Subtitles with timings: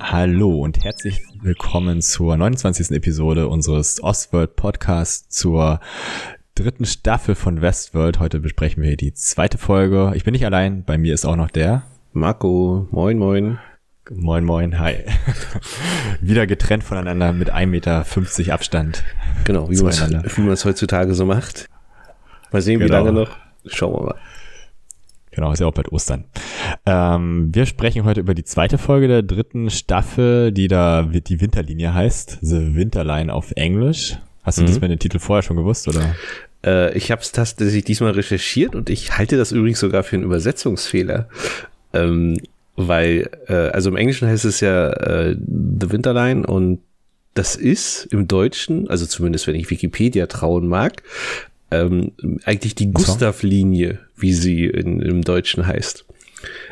[0.00, 2.90] Hallo und herzlich willkommen zur 29.
[2.90, 5.80] Episode unseres Ostworld Podcasts zur
[6.54, 8.20] dritten Staffel von Westworld.
[8.20, 10.12] Heute besprechen wir die zweite Folge.
[10.14, 12.86] Ich bin nicht allein, bei mir ist auch noch der Marco.
[12.90, 13.58] Moin, moin.
[14.10, 14.96] Moin, moin, hi.
[16.20, 18.04] Wieder getrennt voneinander mit 1,50 Meter
[18.52, 19.04] Abstand.
[19.44, 21.70] Genau, wie man es heutzutage so macht.
[22.50, 22.90] Mal sehen, genau.
[22.90, 23.38] wie lange noch.
[23.64, 24.18] Schauen wir mal.
[25.32, 26.24] Genau, ist ja auch bald Ostern.
[26.86, 31.94] Ähm, wir sprechen heute über die zweite Folge der dritten Staffel, die da die Winterlinie
[31.94, 32.38] heißt.
[32.42, 34.18] The Winterline auf Englisch.
[34.42, 34.66] Hast du mhm.
[34.66, 36.14] diesmal den Titel vorher schon gewusst, oder?
[36.64, 40.24] Äh, ich habe es tatsächlich diesmal recherchiert und ich halte das übrigens sogar für einen
[40.24, 41.28] Übersetzungsfehler.
[41.94, 42.38] Ähm,
[42.76, 46.80] weil, äh, also im Englischen heißt es ja äh, The Winterline und
[47.34, 51.02] das ist im Deutschen, also zumindest wenn ich Wikipedia trauen mag,
[51.72, 52.12] ähm,
[52.44, 56.04] eigentlich die Gustav-Linie, wie sie in, im Deutschen heißt.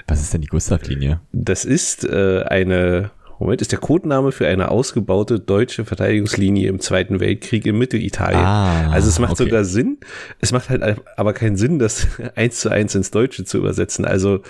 [0.06, 1.20] Was ist denn die Gustav-Linie?
[1.32, 7.20] Das ist äh, eine, Moment, ist der Codename für eine ausgebaute deutsche Verteidigungslinie im Zweiten
[7.20, 8.40] Weltkrieg in Mittelitalien.
[8.40, 9.44] Ah, also es macht okay.
[9.44, 9.98] sogar Sinn.
[10.40, 14.04] Es macht halt aber keinen Sinn, das eins zu eins ins Deutsche zu übersetzen.
[14.04, 14.42] Also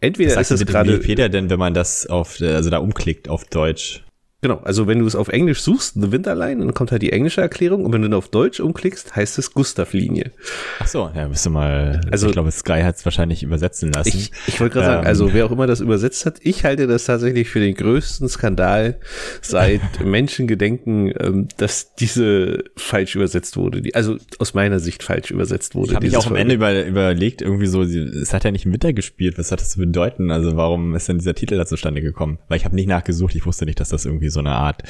[0.00, 0.94] entweder Was ist es gerade.
[0.94, 4.02] Wikipedia denn, wenn man das auf, also da umklickt auf Deutsch?
[4.44, 7.40] Genau, also wenn du es auf Englisch suchst, The Winterline, dann kommt halt die englische
[7.40, 10.32] Erklärung und wenn du auf Deutsch umklickst, heißt es Gustav-Linie.
[10.80, 14.08] Ach so, ja, müsste mal, also ich glaube, Sky hat es wahrscheinlich übersetzen lassen.
[14.08, 16.88] Ich, ich wollte gerade ähm, sagen, also wer auch immer das übersetzt hat, ich halte
[16.88, 18.98] das tatsächlich für den größten Skandal
[19.42, 25.76] seit Menschengedenken, ähm, dass diese falsch übersetzt wurde, die, also aus meiner Sicht falsch übersetzt
[25.76, 25.90] wurde.
[25.90, 28.96] Ich habe mich auch am Ende über, überlegt, irgendwie so, es hat ja nicht Mittag
[28.96, 30.32] gespielt, was hat das zu bedeuten?
[30.32, 32.40] Also warum ist denn dieser Titel da zustande gekommen?
[32.48, 34.82] Weil ich habe nicht nachgesucht, ich wusste nicht, dass das irgendwie so eine Art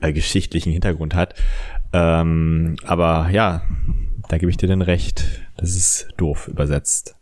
[0.00, 1.34] äh, geschichtlichen Hintergrund hat.
[1.92, 3.62] Ähm, aber ja,
[4.28, 5.24] da gebe ich dir denn recht.
[5.56, 7.14] Das ist doof übersetzt.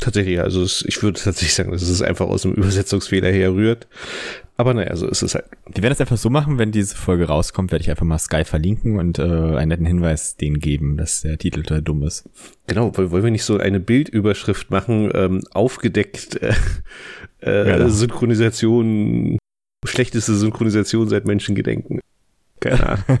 [0.00, 3.86] Tatsächlich, also es, ich würde tatsächlich sagen, dass es einfach aus dem Übersetzungsfehler herrührt.
[4.56, 5.46] Aber naja, so ist es halt.
[5.66, 8.44] Wir werden es einfach so machen, wenn diese Folge rauskommt, werde ich einfach mal Sky
[8.44, 12.28] verlinken und äh, einen netten Hinweis denen geben, dass der Titel total dumm ist.
[12.66, 16.54] Genau, wollen wir nicht so eine Bildüberschrift machen, ähm, aufgedeckt äh,
[17.42, 19.38] äh, ja, Synchronisation
[19.84, 22.00] Schlechteste Synchronisation seit Menschengedenken.
[22.60, 23.04] Keine Ahnung.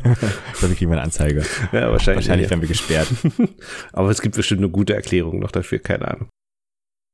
[0.60, 1.42] Dann kriegen wir eine Anzeige.
[1.72, 2.26] Ja, wahrscheinlich.
[2.26, 3.08] Wahrscheinlich werden wir gesperrt.
[3.92, 6.28] Aber es gibt bestimmt eine gute Erklärung noch dafür, keine Ahnung.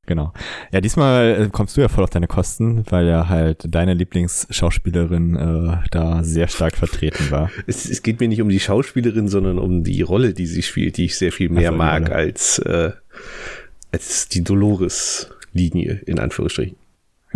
[0.06, 0.32] Genau.
[0.72, 5.36] Ja, diesmal äh, kommst du ja voll auf deine Kosten, weil ja halt deine Lieblingsschauspielerin
[5.36, 7.50] äh, da sehr stark vertreten war.
[7.66, 10.96] Es, es, geht mir nicht um die Schauspielerin, sondern um die Rolle, die sie spielt,
[10.96, 12.92] die ich sehr viel mehr also, mag als, äh,
[13.90, 16.76] als die Dolores-Linie, in Anführungsstrichen.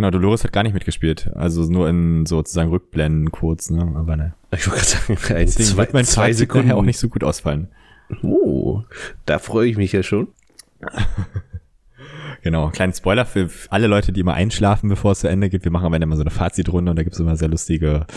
[0.01, 1.29] Genau, Dolores hat gar nicht mitgespielt.
[1.35, 3.83] Also nur in sozusagen Rückblenden kurz, ne?
[3.95, 4.33] Aber ne.
[4.51, 7.23] Ich wollte gerade sagen, ein, Deswegen zwei, wird mein zwei Sekunden auch nicht so gut
[7.23, 7.67] ausfallen.
[8.23, 8.81] Oh,
[9.27, 10.29] da freue ich mich ja schon.
[12.41, 15.65] genau, kleinen Spoiler für alle Leute, die immer einschlafen, bevor es zu Ende geht.
[15.65, 18.07] Wir machen am Ende immer so eine Fazitrunde und da gibt es immer sehr lustige,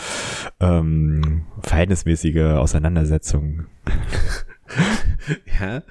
[0.61, 3.67] ähm, verhältnismäßige Auseinandersetzungen.
[5.61, 5.83] ja,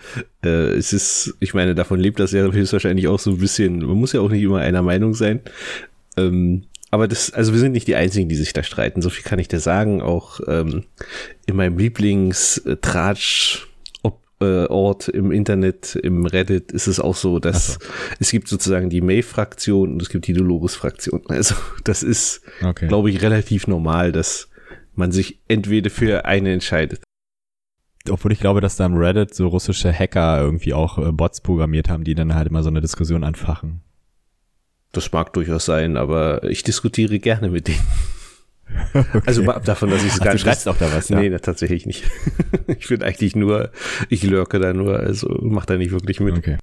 [0.43, 3.79] äh, es ist, ich meine, davon lebt das ja höchstwahrscheinlich auch so ein bisschen.
[3.79, 5.41] Man muss ja auch nicht immer einer Meinung sein.
[6.17, 9.01] Ähm, aber das, also wir sind nicht die Einzigen, die sich da streiten.
[9.01, 10.01] So viel kann ich dir sagen.
[10.01, 10.83] Auch ähm,
[11.45, 13.67] in meinem Lieblings-Tratsch-
[14.43, 17.79] äh, Ort im Internet, im Reddit ist es auch so, dass so.
[18.19, 21.21] es gibt sozusagen die May-Fraktion und es gibt die Dolores-Fraktion.
[21.29, 22.87] Also das ist, okay.
[22.87, 24.49] glaube ich, relativ normal, dass
[24.95, 27.01] man sich entweder für eine entscheidet
[28.09, 31.89] obwohl ich glaube, dass da im Reddit so russische Hacker irgendwie auch äh, Bots programmiert
[31.89, 33.81] haben, die dann halt immer so eine Diskussion anfachen.
[34.91, 37.81] Das mag durchaus sein, aber ich diskutiere gerne mit denen.
[38.95, 39.21] Okay.
[39.25, 40.43] Also ab davon, dass ich es gar nicht.
[40.43, 41.19] Du schreibst auch da was, ja?
[41.19, 42.09] Nee, na, tatsächlich nicht.
[42.67, 43.69] ich bin eigentlich nur,
[44.09, 46.35] ich lurke da nur, also mach da nicht wirklich mit.
[46.35, 46.57] Okay.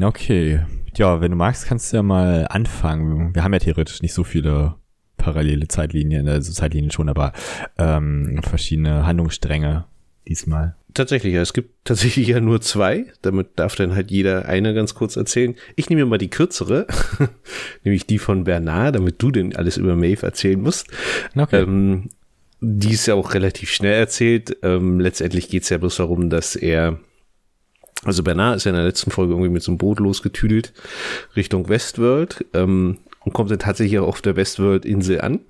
[0.00, 0.64] Okay.
[0.96, 3.34] Ja, wenn du magst, kannst du ja mal anfangen.
[3.36, 4.74] Wir haben ja theoretisch nicht so viele
[5.22, 7.32] parallele Zeitlinien, also Zeitlinien schon, aber
[7.78, 9.84] ähm, verschiedene Handlungsstränge
[10.26, 10.74] diesmal.
[10.94, 11.40] Tatsächlich, ja.
[11.40, 13.06] Es gibt tatsächlich ja nur zwei.
[13.22, 15.54] Damit darf dann halt jeder eine ganz kurz erzählen.
[15.76, 16.86] Ich nehme mal die kürzere,
[17.84, 20.88] nämlich die von Bernard, damit du denn alles über Maeve erzählen musst.
[21.34, 21.62] Okay.
[21.62, 22.10] Ähm,
[22.60, 24.56] die ist ja auch relativ schnell erzählt.
[24.62, 26.98] Ähm, letztendlich geht es ja bloß darum, dass er
[28.04, 30.72] also Bernard ist ja in der letzten Folge irgendwie mit so einem Boot losgetüdelt
[31.36, 32.44] Richtung Westworld.
[32.52, 35.40] Ähm, und kommt dann tatsächlich auch auf der Westworld-Insel an.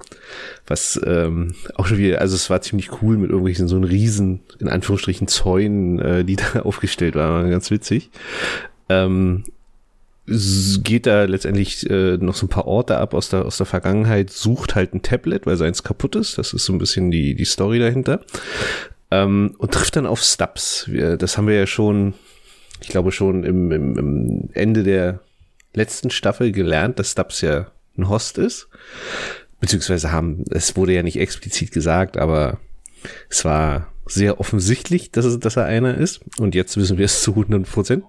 [0.67, 4.41] Was ähm, auch schon wieder, also es war ziemlich cool mit irgendwelchen so einen riesen,
[4.59, 8.11] in Anführungsstrichen, Zäunen, äh, die da aufgestellt waren, ganz witzig.
[8.89, 9.45] Ähm,
[10.27, 14.31] geht da letztendlich äh, noch so ein paar Orte ab aus der, aus der Vergangenheit,
[14.31, 16.39] sucht halt ein Tablet, weil seins kaputt ist.
[16.39, 18.21] Das ist so ein bisschen die, die Story dahinter.
[19.11, 20.87] Ähm, und trifft dann auf Stubbs.
[20.89, 22.15] Wir, das haben wir ja schon
[22.83, 25.21] ich glaube, schon im, im, im Ende der
[25.75, 28.69] letzten Staffel gelernt, dass Stubbs ja ein Host ist.
[29.61, 32.59] Beziehungsweise haben, es wurde ja nicht explizit gesagt, aber
[33.29, 36.21] es war sehr offensichtlich, dass, es, dass er einer ist.
[36.39, 38.05] Und jetzt wissen wir es zu 100 Prozent.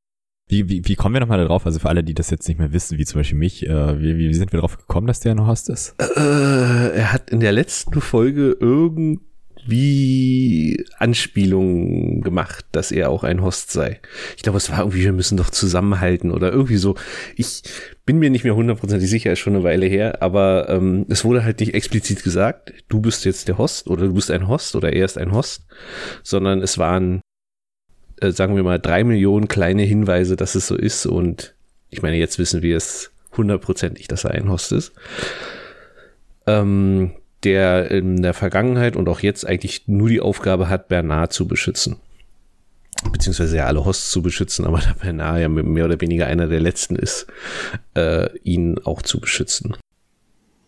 [0.50, 1.66] Wie, wie, wie kommen wir nochmal darauf?
[1.66, 4.18] Also für alle, die das jetzt nicht mehr wissen, wie zum Beispiel mich, äh, wie,
[4.18, 5.96] wie sind wir darauf gekommen, dass der ein Host ist?
[6.00, 9.22] Äh, er hat in der letzten Folge irgend
[9.66, 14.00] wie Anspielungen gemacht, dass er auch ein Host sei.
[14.36, 16.96] Ich glaube, es war irgendwie, wir müssen doch zusammenhalten oder irgendwie so.
[17.36, 17.64] Ich
[18.06, 21.44] bin mir nicht mehr hundertprozentig sicher, ist schon eine Weile her, aber ähm, es wurde
[21.44, 24.92] halt nicht explizit gesagt, du bist jetzt der Host oder du bist ein Host oder
[24.92, 25.66] er ist ein Host,
[26.24, 27.22] sondern es waren,
[28.20, 31.56] äh, sagen wir mal, drei Millionen kleine Hinweise, dass es so ist und
[31.90, 34.94] ich meine, jetzt wissen wir es hundertprozentig, dass er ein Host ist.
[36.46, 37.14] Ähm,
[37.44, 41.98] der in der Vergangenheit und auch jetzt eigentlich nur die Aufgabe hat, Bernard zu beschützen.
[43.12, 46.60] Beziehungsweise ja alle Hosts zu beschützen, aber da Bernard ja mehr oder weniger einer der
[46.60, 47.28] letzten ist,
[47.96, 49.76] äh, ihn auch zu beschützen.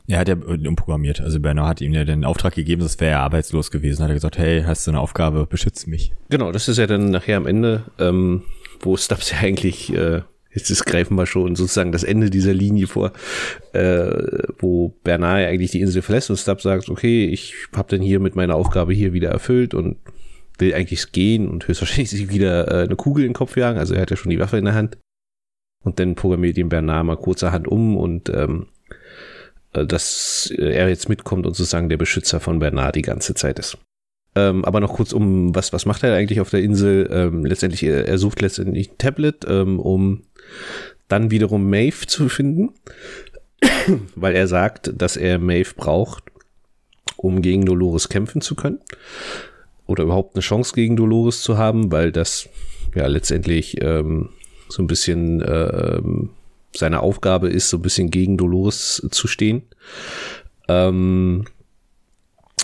[0.08, 1.20] Ja, hat er umprogrammiert.
[1.22, 4.04] Also Bernard hat ihm ja den Auftrag gegeben, das wäre er arbeitslos gewesen.
[4.04, 6.14] Hat er gesagt, hey, hast du eine Aufgabe, beschütze mich.
[6.30, 8.44] Genau, das ist ja dann nachher am Ende, ähm,
[8.82, 10.22] wo Stubbs ja eigentlich äh,
[10.56, 13.12] jetzt ist, greifen wir schon sozusagen das Ende dieser Linie vor,
[13.74, 14.10] äh,
[14.60, 18.36] wo Bernard eigentlich die Insel verlässt und Stubb sagt, okay, ich habe dann hier mit
[18.36, 19.98] meiner Aufgabe hier wieder erfüllt und
[20.58, 23.78] will eigentlich gehen und höchstwahrscheinlich sich wieder äh, eine Kugel in den Kopf jagen.
[23.78, 24.98] Also er hat ja schon die Waffe in der Hand.
[25.84, 28.68] Und dann programmiert ihn Bernard mal kurzerhand um und ähm,
[29.74, 33.78] äh, dass er jetzt mitkommt und sozusagen der Beschützer von Bernard die ganze Zeit ist.
[34.36, 37.10] Ähm, aber noch kurz um, was, was macht er eigentlich auf der Insel?
[37.12, 40.24] Ähm, letztendlich, er, er sucht letztendlich ein Tablet, ähm, um
[41.08, 42.72] dann wiederum Maeve zu finden,
[44.16, 46.24] weil er sagt, dass er Maeve braucht,
[47.18, 48.80] um gegen Dolores kämpfen zu können.
[49.88, 52.50] Oder überhaupt eine Chance gegen Dolores zu haben, weil das
[52.96, 54.30] ja letztendlich ähm,
[54.68, 56.02] so ein bisschen äh,
[56.74, 59.64] seine Aufgabe ist, so ein bisschen gegen Dolores zu stehen.
[60.68, 61.46] Ähm,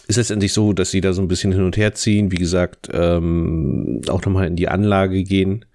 [0.07, 2.89] ist letztendlich so, dass sie da so ein bisschen hin und her ziehen, wie gesagt,
[2.93, 5.65] ähm, auch nochmal in die Anlage gehen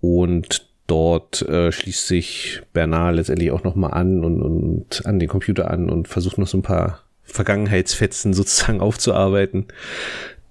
[0.00, 5.70] und dort äh, schließt sich Bernard letztendlich auch nochmal an und, und an den Computer
[5.70, 9.66] an und versucht noch so ein paar Vergangenheitsfetzen sozusagen aufzuarbeiten.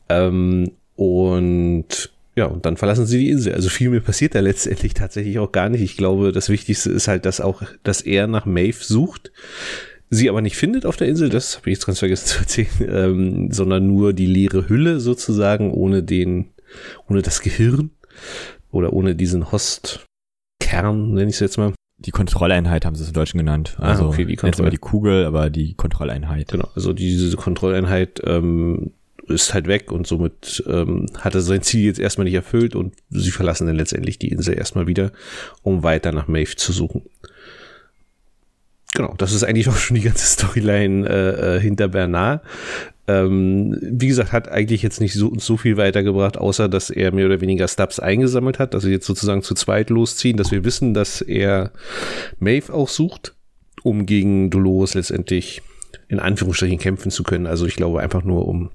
[0.10, 3.54] Ähm, und ja, und dann verlassen sie die Insel.
[3.54, 5.82] Also viel mehr passiert da letztendlich tatsächlich auch gar nicht.
[5.82, 9.32] Ich glaube, das Wichtigste ist halt, dass auch, dass er nach Maeve sucht
[10.12, 12.69] sie aber nicht findet auf der Insel, das habe ich jetzt ganz vergessen zu erzählen,
[12.88, 16.52] ähm, sondern nur die leere Hülle sozusagen, ohne den,
[17.10, 17.90] ohne das Gehirn
[18.69, 21.74] oder ohne diesen Hostkern, nenne ich es jetzt mal.
[21.98, 23.75] Die Kontrolleinheit haben sie es im Deutschen genannt.
[23.78, 26.50] Ah, also ah, okay, die, Kontroll die Kugel, aber die Kontrolleinheit.
[26.50, 28.92] Genau, also diese Kontrolleinheit ähm,
[29.28, 32.96] ist halt weg und somit ähm, hat er sein Ziel jetzt erstmal nicht erfüllt und
[33.10, 35.12] sie verlassen dann letztendlich die Insel erstmal wieder,
[35.62, 37.04] um weiter nach Maeve zu suchen.
[38.94, 42.44] Genau, das ist eigentlich auch schon die ganze Storyline äh, äh, hinter Bernard.
[43.08, 47.26] Ähm, wie gesagt, hat eigentlich jetzt nicht so, so viel weitergebracht, außer dass er mehr
[47.26, 50.94] oder weniger Stubbs eingesammelt hat, dass sie jetzt sozusagen zu zweit losziehen, dass wir wissen,
[50.94, 51.72] dass er
[52.39, 53.36] Maeve auch sucht,
[53.84, 55.62] um gegen Dolores letztendlich
[56.08, 57.48] in Anführungsstrichen kämpfen zu können.
[57.48, 58.70] Also ich glaube einfach nur, um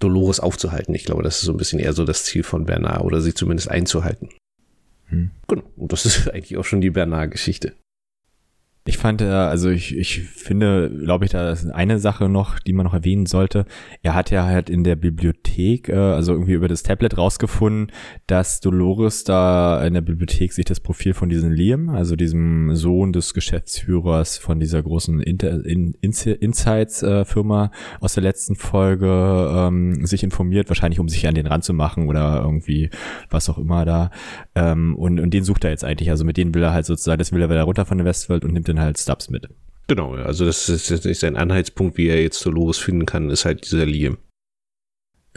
[0.00, 0.94] Dolores aufzuhalten.
[0.94, 3.34] Ich glaube, das ist so ein bisschen eher so das Ziel von Bernard oder sie
[3.34, 4.30] zumindest einzuhalten.
[5.06, 5.30] Hm.
[5.46, 5.62] Genau.
[5.76, 7.74] Und das ist eigentlich auch schon die Bernard-Geschichte.
[8.88, 12.72] Ich fand, äh, also ich, ich finde, glaube ich, da ist eine Sache noch, die
[12.72, 13.66] man noch erwähnen sollte.
[14.02, 17.92] Er hat ja halt in der Bibliothek, äh, also irgendwie über das Tablet rausgefunden,
[18.28, 23.12] dass Dolores da in der Bibliothek sich das Profil von diesem Liam, also diesem Sohn
[23.12, 27.24] des Geschäftsführers von dieser großen Inter in, Insights äh,
[28.00, 32.90] aus der letzten Folge ähm, sich informiert, wahrscheinlich um sich an den ranzumachen oder irgendwie
[33.30, 34.10] was auch immer da.
[34.54, 36.10] Ähm, und, und den sucht er jetzt eigentlich.
[36.10, 38.44] Also mit denen will er halt sozusagen, das will er wieder runter von der Westwelt
[38.44, 39.48] und nimmt den dann halt Stubbs mit.
[39.88, 43.44] Genau, also das ist, das ist ein Anhaltspunkt, wie er jetzt so losfinden kann, ist
[43.44, 44.18] halt dieser Liam.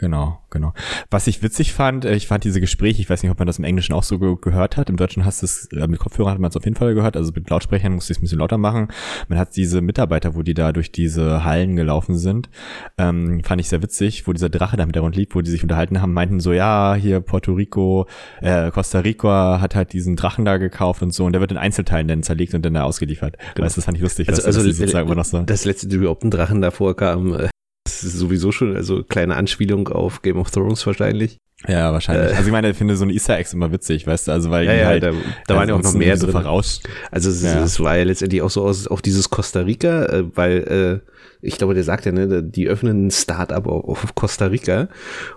[0.00, 0.72] Genau, genau.
[1.10, 3.58] Was ich witzig fand, äh, ich fand diese Gespräche, ich weiß nicht, ob man das
[3.58, 4.88] im Englischen auch so ge gehört hat.
[4.88, 7.18] Im Deutschen hast du es, äh, mit Kopfhörern hat man es auf jeden Fall gehört.
[7.18, 8.88] Also mit Lautsprechern musste ich es ein bisschen lauter machen.
[9.28, 12.48] Man hat diese Mitarbeiter, wo die da durch diese Hallen gelaufen sind,
[12.96, 15.50] ähm, fand ich sehr witzig, wo dieser Drache da mit der Rund liegt, wo die
[15.50, 18.06] sich unterhalten haben, meinten so, ja, hier Puerto Rico,
[18.40, 21.58] äh, Costa Rica hat halt diesen Drachen da gekauft und so und der wird in
[21.58, 23.36] Einzelteilen dann zerlegt und dann da ausgeliefert.
[23.54, 23.66] Genau.
[23.66, 24.30] Weißt, das fand ich lustig.
[24.30, 27.49] Also, also das, das letzte, überhaupt ein Drachen da vorkam, äh,
[27.98, 31.38] Das ist sowieso schon, also kleine Anspielung auf Game of Thrones wahrscheinlich.
[31.68, 32.32] Ja, wahrscheinlich.
[32.32, 34.50] Äh, also ich meine, ich finde so ein Easter Eggs immer witzig, weißt du, also
[34.50, 35.12] weil ja, ja, halt, da,
[35.46, 36.32] da waren ja auch noch mehr so drin.
[36.32, 36.80] Voraus.
[37.10, 37.62] Also es, ja.
[37.62, 41.10] es, war ja letztendlich auch so aus, auch dieses Costa Rica, äh, weil äh,
[41.42, 44.88] ich glaube, der sagt ja, ne, die öffnen ein Start-up auf, auf Costa Rica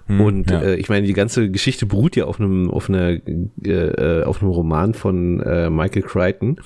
[0.07, 0.62] hm, und ja.
[0.62, 3.19] äh, ich meine, die ganze Geschichte beruht ja auf einem auf einer äh,
[3.65, 6.57] äh, auf einem Roman von äh, Michael Crichton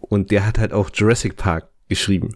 [0.00, 2.30] und der hat halt auch Jurassic Park geschrieben.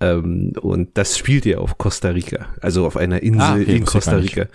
[0.00, 3.84] Ähm, und das spielt ja auf Costa Rica, also auf einer Insel ah, okay, in
[3.84, 4.46] Costa Rica.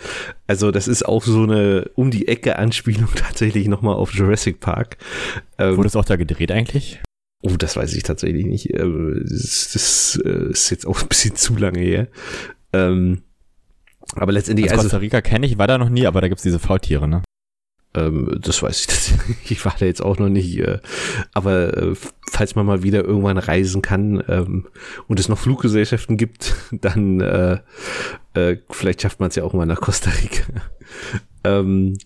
[0.48, 4.98] Also das ist auch so eine um die Ecke Anspielung tatsächlich nochmal auf Jurassic Park.
[5.60, 7.00] Ähm, Wurde es auch da gedreht eigentlich?
[7.44, 8.74] Oh, das weiß ich tatsächlich nicht.
[8.74, 12.08] Ähm, das, das äh, ist jetzt auch ein bisschen zu lange her.
[12.74, 13.22] Ähm,
[14.16, 14.72] aber letztendlich.
[14.72, 17.22] Also Costa Rica kenne ich, war da noch nie, aber da gibt's diese Faultiere, ne?
[17.96, 19.38] Ähm, das weiß ich tatsächlich.
[19.50, 20.58] Ich war da jetzt auch noch nicht.
[20.60, 20.80] Äh,
[21.34, 21.96] aber äh,
[22.30, 24.68] falls man mal wieder irgendwann reisen kann ähm,
[25.08, 27.60] und es noch Fluggesellschaften gibt, dann äh,
[28.34, 30.44] äh, vielleicht schafft man es ja auch mal nach Costa Rica.
[31.44, 31.98] ähm,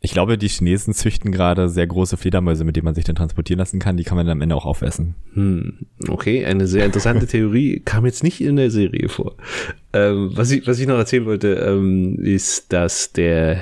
[0.00, 3.58] ich glaube, die Chinesen züchten gerade sehr große Fledermäuse, mit denen man sich dann transportieren
[3.58, 3.96] lassen kann.
[3.96, 5.16] Die kann man dann am Ende auch aufessen.
[5.32, 9.34] Hm, okay, eine sehr interessante Theorie kam jetzt nicht in der Serie vor.
[9.92, 13.60] Ähm, was, ich, was ich noch erzählen wollte, ähm, ist, dass der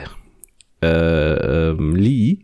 [0.86, 2.38] äh, ähm, Lee,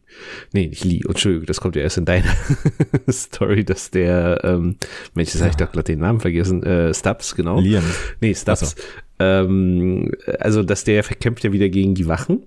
[0.53, 2.35] nee, nicht Lee, Entschuldigung, das kommt ja erst in deiner
[3.11, 4.77] Story, dass der, ähm,
[5.15, 5.41] Mensch, jetzt ja.
[5.43, 7.61] habe ich doch gerade den Namen vergessen, äh, Stubbs, genau.
[7.61, 7.85] Liam.
[8.21, 8.71] Nee, Stubbs.
[8.71, 8.83] So.
[9.19, 12.43] Ähm, also, dass der verkämpft ja wieder gegen die Wachen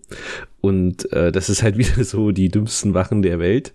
[0.62, 3.74] und äh, das ist halt wieder so die dümmsten Wachen der Welt.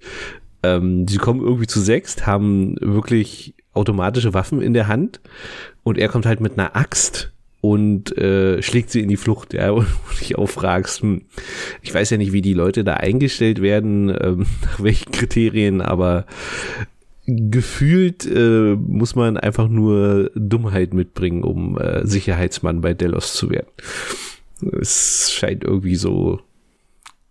[0.62, 5.20] Ähm, sie kommen irgendwie zu sechst, haben wirklich automatische Waffen in der Hand
[5.82, 9.70] und er kommt halt mit einer Axt und äh, schlägt sie in die Flucht, ja,
[9.72, 9.86] und
[10.20, 11.22] dich auch fragst, hm,
[11.82, 16.26] ich weiß ja nicht, wie die Leute da eingestellt werden, ähm, nach welchen Kriterien, aber
[17.26, 23.68] gefühlt äh, muss man einfach nur Dummheit mitbringen, um äh, Sicherheitsmann bei Delos zu werden.
[24.80, 26.40] Es scheint irgendwie so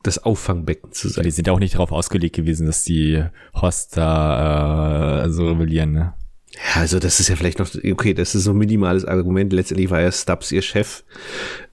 [0.04, 1.26] das Auffangbecken zu sein.
[1.26, 6.14] Die sind auch nicht darauf ausgelegt gewesen, dass die Hoster äh, so rebellieren, ne?
[6.54, 9.54] Ja, also das ist ja vielleicht noch, okay, das ist so ein minimales Argument.
[9.54, 11.04] Letztendlich war ja Stubbs ihr Chef,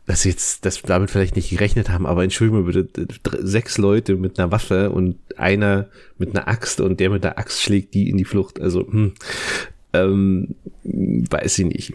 [0.06, 3.09] dass sie jetzt das damit vielleicht nicht gerechnet haben, aber entschuldigen wir bitte,
[3.40, 7.62] sechs Leute mit einer Waffe und einer mit einer Axt und der mit der Axt
[7.62, 8.61] schlägt die in die Flucht.
[8.61, 9.14] Also, hm,
[9.92, 10.54] ähm,
[10.85, 11.95] weiß ich nicht.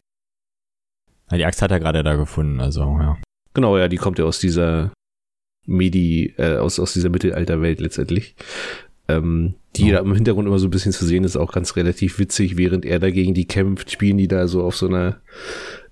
[1.30, 3.18] Ja, die Axt hat er gerade da gefunden, also, ja.
[3.54, 4.92] Genau, ja, die kommt ja aus dieser
[5.66, 8.36] Medi, äh, aus, aus dieser Mittelalterwelt letztendlich
[9.08, 12.20] ähm, die da im Hintergrund immer so ein bisschen zu sehen ist, auch ganz relativ
[12.20, 15.22] witzig, während er dagegen die kämpft, spielen die da so auf so einer,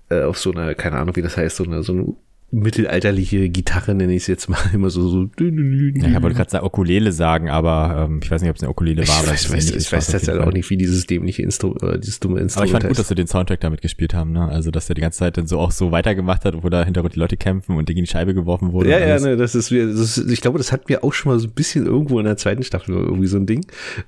[0.09, 2.15] äh, auf so einer, keine Ahnung, wie das heißt, so eine, so eine
[2.51, 5.07] mittelalterliche Gitarre, nenne ich es jetzt mal, immer so.
[5.07, 8.71] so ja, ich wollte gerade Ukulele sagen, aber ähm, ich weiß nicht, ob es eine
[8.71, 9.23] Ukulele war.
[9.23, 12.39] Ich weiß, weiß, ich weiß tatsächlich auch nicht, wie dieses dämliche Instru äh, dieses dumme
[12.39, 12.89] Instrument Aber ich fand heißt.
[12.89, 14.47] gut, dass du den Soundtrack damit gespielt haben, ne?
[14.47, 17.15] Also, dass er die ganze Zeit dann so auch so weitergemacht hat, wo da hintergrund
[17.15, 18.89] die Leute kämpfen und gegen die Scheibe geworfen wurde.
[18.89, 21.39] Ja, ja, ne, das ist, das ist, ich glaube, das hatten wir auch schon mal
[21.39, 23.65] so ein bisschen irgendwo in der zweiten Staffel irgendwie so ein Ding.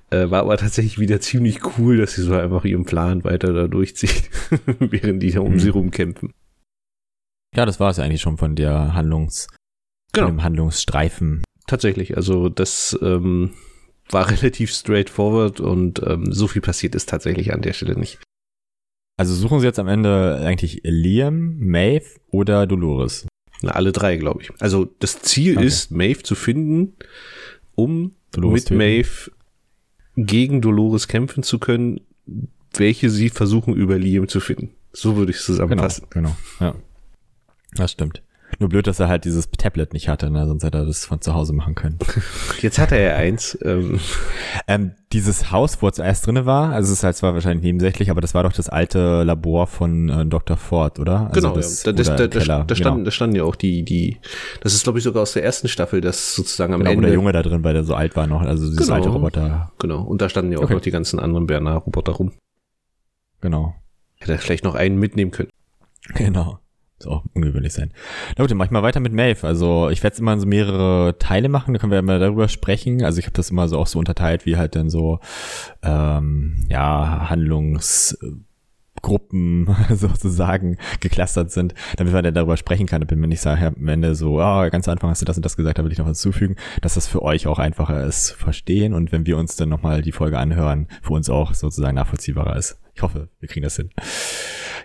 [0.09, 3.67] Äh, war aber tatsächlich wieder ziemlich cool, dass sie so einfach ihren Plan weiter da
[3.67, 4.29] durchzieht,
[4.79, 5.59] während die da um mhm.
[5.59, 6.33] sie rumkämpfen.
[7.55, 9.47] Ja, das war es eigentlich schon von der Handlungs,
[10.13, 10.27] genau.
[10.27, 11.43] von dem Handlungsstreifen.
[11.67, 13.51] Tatsächlich, also das ähm,
[14.09, 18.19] war relativ straightforward und ähm, so viel passiert ist tatsächlich an der Stelle nicht.
[19.17, 23.27] Also suchen Sie jetzt am Ende eigentlich Liam, Maeve oder Dolores?
[23.61, 24.51] Na, alle drei, glaube ich.
[24.59, 25.67] Also das Ziel okay.
[25.67, 26.95] ist, Maeve zu finden,
[27.75, 28.77] um Dolores mit töten.
[28.77, 29.31] Maeve
[30.15, 32.01] gegen Dolores kämpfen zu können,
[32.73, 34.71] welche sie versuchen über Liam zu finden.
[34.93, 36.07] So würde ich es zusammenfassen.
[36.09, 36.71] Genau, genau.
[36.71, 36.75] Ja.
[37.75, 38.21] Das stimmt.
[38.59, 40.45] Nur blöd, dass er halt dieses Tablet nicht hatte, ne?
[40.45, 41.97] sonst hätte er das von zu Hause machen können.
[42.61, 43.57] Jetzt hat er ja eins.
[43.63, 43.99] Ähm.
[44.67, 48.11] Ähm, dieses Haus, wo er zuerst drinne war, also es ist halt zwar wahrscheinlich nebensächlich,
[48.11, 50.57] aber das war doch das alte Labor von äh, Dr.
[50.57, 51.27] Ford, oder?
[51.27, 51.91] Also genau, das, ja.
[51.91, 53.03] da, das, da, da, da, standen, genau.
[53.03, 54.17] da standen ja auch die, die,
[54.61, 57.03] das ist glaube ich sogar aus der ersten Staffel, das sozusagen am genau, Ende.
[57.03, 59.09] Wo der Junge da drin, weil der so alt war noch, also dieses genau, alte
[59.09, 59.71] Roboter.
[59.79, 60.73] Genau, und da standen ja auch okay.
[60.73, 62.33] noch die ganzen anderen Bernard-Roboter rum.
[63.39, 63.75] Genau.
[64.17, 65.49] Hätte er vielleicht noch einen mitnehmen können.
[66.15, 66.60] Genau
[67.07, 67.91] auch ungewöhnlich sein.
[68.37, 69.47] Na gut, dann mach ich mal weiter mit Maeve.
[69.47, 73.03] Also ich werde immer so mehrere Teile machen, da können wir mal darüber sprechen.
[73.03, 75.19] Also ich habe das immer so auch so unterteilt, wie halt dann so
[75.83, 83.01] ähm, ja Handlungsgruppen sozusagen geklustert sind, damit man dann darüber sprechen kann.
[83.01, 85.37] Damit man nicht sagt, am Ende so, ah, oh, ganz am Anfang hast du das
[85.37, 88.05] und das gesagt, da will ich noch was zufügen, dass das für euch auch einfacher
[88.05, 91.95] ist, verstehen und wenn wir uns dann nochmal die Folge anhören, für uns auch sozusagen
[91.95, 92.79] nachvollziehbarer ist.
[92.93, 93.89] Ich hoffe, wir kriegen das hin.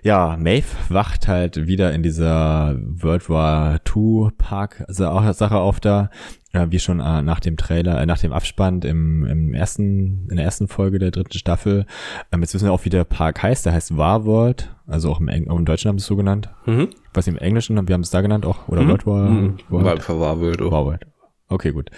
[0.02, 6.10] Ja, Maeve wacht halt wieder in dieser World War II Park Sache auf da,
[6.52, 10.44] wie schon äh, nach dem Trailer, äh, nach dem Abspann im, im ersten, in der
[10.44, 11.86] ersten Folge der dritten Staffel.
[12.32, 13.66] Ähm, jetzt wissen wir auch, wie der Park heißt.
[13.66, 16.16] Der heißt War World, also auch im, Eng auch im Deutschen haben sie es so
[16.16, 16.48] genannt.
[16.64, 16.88] Mhm.
[17.12, 18.88] Was im Englischen, wir haben es da genannt auch, oder mhm.
[18.88, 19.58] World War, mhm.
[19.68, 20.08] World?
[20.08, 20.60] War World.
[20.60, 21.06] War World.
[21.48, 21.90] Okay, gut.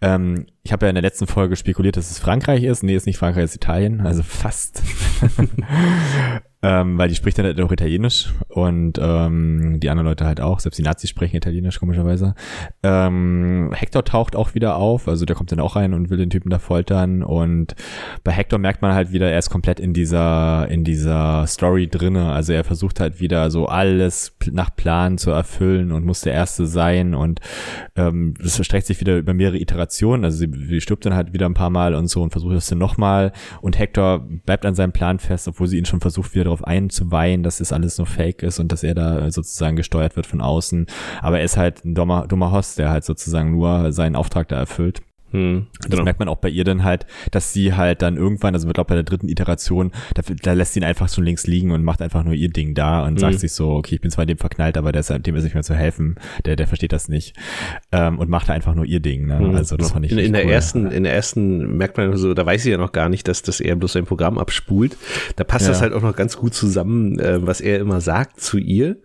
[0.00, 2.82] Ähm, ich habe ja in der letzten Folge spekuliert, dass es Frankreich ist.
[2.82, 4.00] Nee, ist nicht Frankreich, ist Italien.
[4.00, 4.82] Also fast.
[6.66, 10.58] ähm, weil die spricht dann halt auch Italienisch und ähm, die anderen Leute halt auch.
[10.58, 12.34] Selbst die Nazis sprechen Italienisch, komischerweise.
[12.82, 15.06] Ähm, Hector taucht auch wieder auf.
[15.06, 17.22] Also der kommt dann auch rein und will den Typen da foltern.
[17.22, 17.76] Und
[18.24, 22.32] bei Hector merkt man halt wieder, er ist komplett in dieser, in dieser Story drinne.
[22.32, 26.66] Also er versucht halt wieder so alles nach Plan zu erfüllen und muss der Erste
[26.66, 27.14] sein.
[27.14, 27.38] Und
[27.94, 30.24] ähm, das verstreckt sich wieder über mehrere Iterationen.
[30.24, 32.66] Also sie sie stirbt dann halt wieder ein paar Mal und so und versucht es
[32.66, 33.30] dann nochmal.
[33.60, 37.42] Und Hector bleibt an seinem Plan fest, obwohl sie ihn schon versucht, wieder darauf einzuweihen,
[37.42, 40.86] dass das alles nur Fake ist und dass er da sozusagen gesteuert wird von außen.
[41.20, 44.56] Aber er ist halt ein dummer, dummer Host, der halt sozusagen nur seinen Auftrag da
[44.56, 45.02] erfüllt.
[45.32, 46.04] Hm, das genau.
[46.04, 48.84] merkt man auch bei ihr dann halt, dass sie halt dann irgendwann, also wird auch
[48.84, 52.00] bei der dritten Iteration, da, da lässt sie ihn einfach schon links liegen und macht
[52.00, 53.18] einfach nur ihr Ding da und hm.
[53.18, 55.54] sagt sich so, okay, ich bin zwar dem verknallt, aber der ist, dem ist nicht
[55.54, 57.36] mehr zu helfen, der, der versteht das nicht
[57.92, 59.26] ähm, und macht einfach nur ihr Ding.
[59.26, 59.38] Ne?
[59.38, 59.54] Hm.
[59.56, 60.50] Also das fand ich in, in der cool.
[60.50, 63.42] ersten, in der ersten merkt man so, da weiß sie ja noch gar nicht, dass
[63.42, 64.96] das er bloß sein Programm abspult.
[65.34, 65.72] Da passt ja.
[65.72, 68.96] das halt auch noch ganz gut zusammen, äh, was er immer sagt zu ihr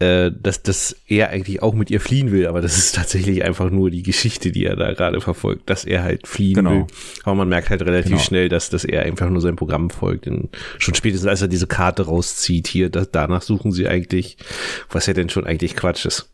[0.00, 3.70] äh, dass, dass er eigentlich auch mit ihr fliehen will, aber das ist tatsächlich einfach
[3.70, 6.70] nur die Geschichte, die er da gerade verfolgt, dass er halt fliehen genau.
[6.70, 6.86] will.
[7.24, 8.22] Aber man merkt halt relativ genau.
[8.22, 10.26] schnell, dass, dass er einfach nur sein Programm folgt.
[10.26, 14.38] Und schon spätestens, als er diese Karte rauszieht, hier, das, danach suchen sie eigentlich,
[14.90, 16.30] was ja denn schon eigentlich Quatsch ist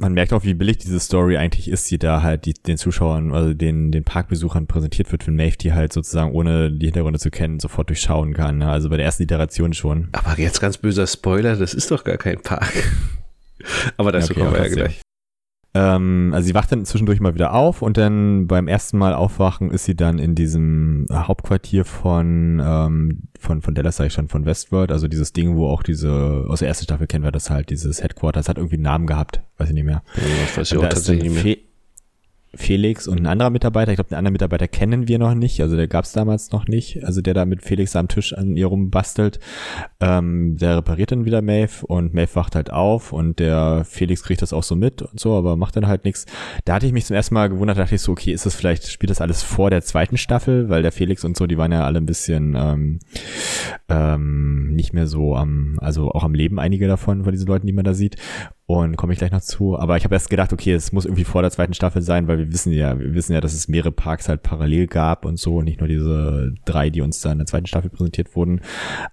[0.00, 3.32] man merkt auch, wie billig diese Story eigentlich ist, die da halt die, den Zuschauern,
[3.32, 7.30] also den, den Parkbesuchern präsentiert wird, wenn Maeve die halt sozusagen ohne die Hintergründe zu
[7.30, 8.58] kennen sofort durchschauen kann.
[8.58, 8.68] Ne?
[8.68, 10.08] Also bei der ersten Iteration schon.
[10.12, 12.72] Aber jetzt ganz böser Spoiler, das ist doch gar kein Park.
[13.98, 15.02] Aber dazu okay, kommen wir ja gleich.
[15.72, 19.70] Ähm, also sie wacht dann zwischendurch mal wieder auf und dann beim ersten Mal aufwachen
[19.70, 24.46] ist sie dann in diesem Hauptquartier von, ähm, von, von Dallas, sag ich schon, von
[24.46, 27.70] Westworld, also dieses Ding, wo auch diese, aus der ersten Staffel kennen wir das halt,
[27.70, 30.02] dieses Headquarters, hat irgendwie einen Namen gehabt, weiß ich nicht mehr.
[30.16, 31.56] Ja, weiß ich auch tatsächlich nicht mehr.
[32.54, 33.92] Felix und ein anderer Mitarbeiter.
[33.92, 35.60] Ich glaube, den anderen Mitarbeiter kennen wir noch nicht.
[35.60, 37.04] Also der gab es damals noch nicht.
[37.04, 39.38] Also der da mit Felix am Tisch an ihr rumbastelt.
[40.00, 44.42] Ähm, der repariert dann wieder Maeve und Maeve wacht halt auf und der Felix kriegt
[44.42, 46.26] das auch so mit und so, aber macht dann halt nichts.
[46.64, 48.88] Da hatte ich mich zum ersten Mal gewundert, dachte ich so, okay, ist das vielleicht,
[48.88, 50.68] spielt das alles vor der zweiten Staffel?
[50.68, 52.98] Weil der Felix und so, die waren ja alle ein bisschen ähm,
[53.88, 57.72] ähm, nicht mehr so am, also auch am Leben einige davon, von diesen Leuten, die
[57.72, 58.16] man da sieht.
[58.78, 59.78] Und komme ich gleich noch zu.
[59.78, 62.38] Aber ich habe erst gedacht, okay, es muss irgendwie vor der zweiten Staffel sein, weil
[62.38, 65.62] wir wissen ja, wir wissen ja, dass es mehrere Parks halt parallel gab und so,
[65.62, 68.60] nicht nur diese drei, die uns da in der zweiten Staffel präsentiert wurden.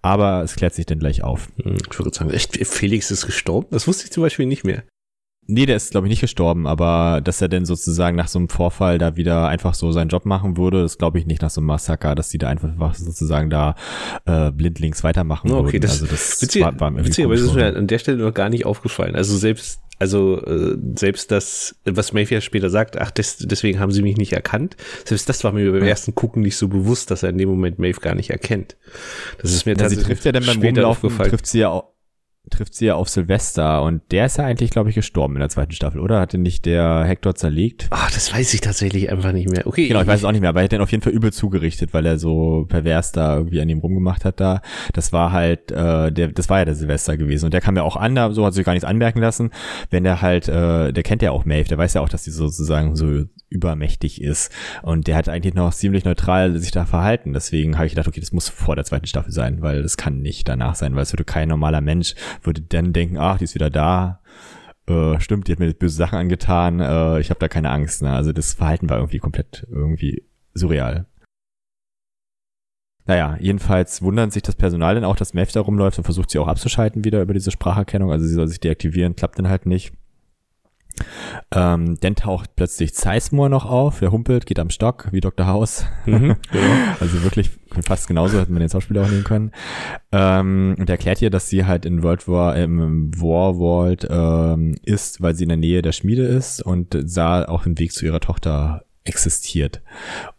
[0.01, 1.49] Aber es klärt sich dann gleich auf.
[1.63, 3.67] Hm, ich würde sagen, echt, Felix ist gestorben?
[3.71, 4.83] Das wusste ich zum Beispiel nicht mehr.
[5.49, 8.49] Nee, der ist, glaube ich, nicht gestorben, aber dass er denn sozusagen nach so einem
[8.49, 11.62] Vorfall da wieder einfach so seinen Job machen würde, das glaube ich nicht nach so
[11.62, 13.75] einem Massaker, dass die da einfach sozusagen da
[14.25, 15.81] äh, blindlings weitermachen okay, würden.
[15.81, 18.33] Das, also das witzig, war, war witzig aber das ist mir an der Stelle noch
[18.33, 19.15] gar nicht aufgefallen.
[19.15, 24.03] Also selbst also äh, selbst das, was Mayfair später sagt, ach, des, deswegen haben sie
[24.03, 27.29] mich nicht erkannt, selbst das war mir beim ersten Gucken nicht so bewusst, dass er
[27.29, 28.77] in dem Moment Maeve gar nicht erkennt.
[29.41, 31.96] Das ist mir ja, tatsächlich sie trifft ja dann beim Rumlaufen, trifft sie ja auch
[32.49, 35.49] trifft sie ja auf Silvester und der ist ja eigentlich, glaube ich, gestorben in der
[35.49, 36.19] zweiten Staffel, oder?
[36.19, 37.88] Hatte nicht der Hector zerlegt?
[37.89, 39.67] Ah, das weiß ich tatsächlich einfach nicht mehr.
[39.67, 39.88] Okay.
[39.88, 41.33] Genau, ich weiß es auch nicht mehr, aber er hat den auf jeden Fall übel
[41.33, 44.62] zugerichtet, weil er so pervers da irgendwie an ihm rumgemacht hat da.
[44.93, 47.83] Das war halt, äh, der, das war ja der Silvester gewesen und der kam ja
[47.83, 49.51] auch an, da so hat sich gar nichts anmerken lassen,
[49.89, 52.31] wenn der halt, äh, der kennt ja auch Maeve, der weiß ja auch, dass die
[52.31, 54.51] sozusagen so übermächtig ist
[54.83, 57.33] und der hat eigentlich noch ziemlich neutral sich da verhalten.
[57.33, 60.21] Deswegen habe ich gedacht, okay, das muss vor der zweiten Staffel sein, weil das kann
[60.21, 63.56] nicht danach sein, weil es würde kein normaler Mensch würde dann denken, ach, die ist
[63.56, 64.21] wieder da.
[64.88, 66.80] Äh, stimmt, die hat mir böse Sachen angetan.
[66.80, 68.02] Äh, ich habe da keine Angst.
[68.02, 68.12] Ne?
[68.12, 70.23] Also das Verhalten war irgendwie komplett irgendwie
[70.54, 71.06] surreal.
[73.06, 76.39] Naja, jedenfalls wundert sich das Personal dann auch, dass Maeve da rumläuft und versucht sie
[76.39, 78.12] auch abzuschalten wieder über diese Spracherkennung.
[78.12, 79.93] Also sie soll sich deaktivieren, klappt dann halt nicht.
[81.51, 85.47] Ähm, dann taucht plötzlich Sizemore noch auf, der humpelt, geht am Stock, wie Dr.
[85.47, 85.86] House.
[86.05, 86.73] Mhm, genau.
[86.99, 87.51] Also wirklich
[87.86, 89.51] fast genauso hätten wir den Schauspieler auch nehmen können.
[90.12, 95.21] Ähm, und erklärt ihr, dass sie halt in World War, im War World ähm, ist,
[95.21, 98.19] weil sie in der Nähe der Schmiede ist und sah auch den Weg zu ihrer
[98.19, 99.81] Tochter existiert.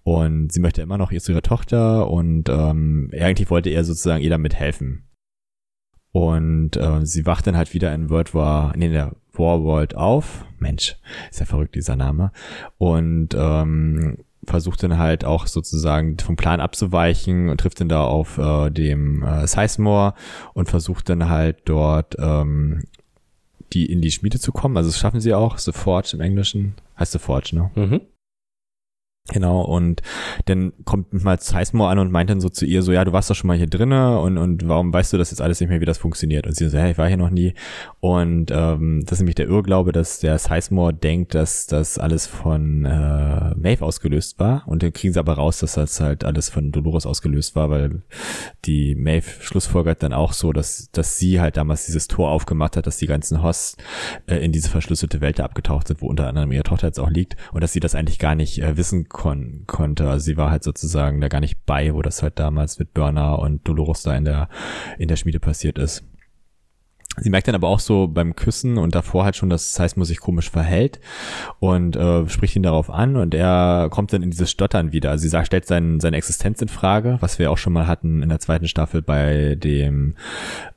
[0.03, 4.23] Und sie möchte immer noch ihr zu ihrer Tochter und ähm, eigentlich wollte er sozusagen
[4.23, 5.05] ihr damit helfen.
[6.13, 9.97] Und äh, sie wacht dann halt wieder in World War, nee, in der War World
[9.97, 10.45] auf.
[10.59, 10.97] Mensch,
[11.31, 12.33] ist ja verrückt, dieser Name.
[12.79, 18.39] Und ähm, versucht dann halt auch sozusagen vom Plan abzuweichen und trifft dann da auf
[18.39, 20.15] äh, dem äh, Sizemore
[20.55, 22.83] und versucht dann halt dort ähm,
[23.73, 24.77] die in die Schmiede zu kommen.
[24.77, 26.75] Also das schaffen sie auch, The Forge im Englischen.
[26.99, 27.71] Heißt The Forge, ne?
[27.75, 28.01] Mhm.
[29.31, 30.01] Genau, und
[30.47, 33.29] dann kommt mal Sizemore an und meint dann so zu ihr so, ja, du warst
[33.29, 35.83] doch schon mal hier drinne und, und warum weißt du das jetzt alles nicht mehr,
[35.83, 36.47] wie das funktioniert?
[36.47, 37.53] Und sie so, hey, ich war hier noch nie.
[38.01, 42.87] Und ähm, das ist nämlich der Irrglaube, dass der Sizemore denkt, dass das alles von
[42.87, 44.63] äh, Maeve ausgelöst war.
[44.67, 48.03] Und dann kriegen sie aber raus, dass das halt alles von Dolores ausgelöst war, weil
[48.65, 52.87] die Maeve schlussfolgert dann auch so, dass, dass sie halt damals dieses Tor aufgemacht hat,
[52.87, 53.77] dass die ganzen Hosts
[54.27, 57.37] äh, in diese verschlüsselte Welt abgetaucht sind, wo unter anderem ihre Tochter jetzt auch liegt
[57.53, 60.09] und dass sie das eigentlich gar nicht äh, wissen kon konnte.
[60.09, 63.41] Also sie war halt sozusagen da gar nicht bei, wo das halt damals mit Burner
[63.41, 64.49] und Dolores da in der,
[64.97, 66.05] in der Schmiede passiert ist.
[67.21, 70.21] Sie merkt dann aber auch so beim Küssen und davor halt schon, dass Seismo sich
[70.21, 71.01] komisch verhält
[71.59, 75.11] und äh, spricht ihn darauf an und er kommt dann in dieses Stottern wieder.
[75.11, 78.23] Also sie sagt, stellt sein, seine Existenz in Frage, was wir auch schon mal hatten
[78.23, 80.15] in der zweiten Staffel bei dem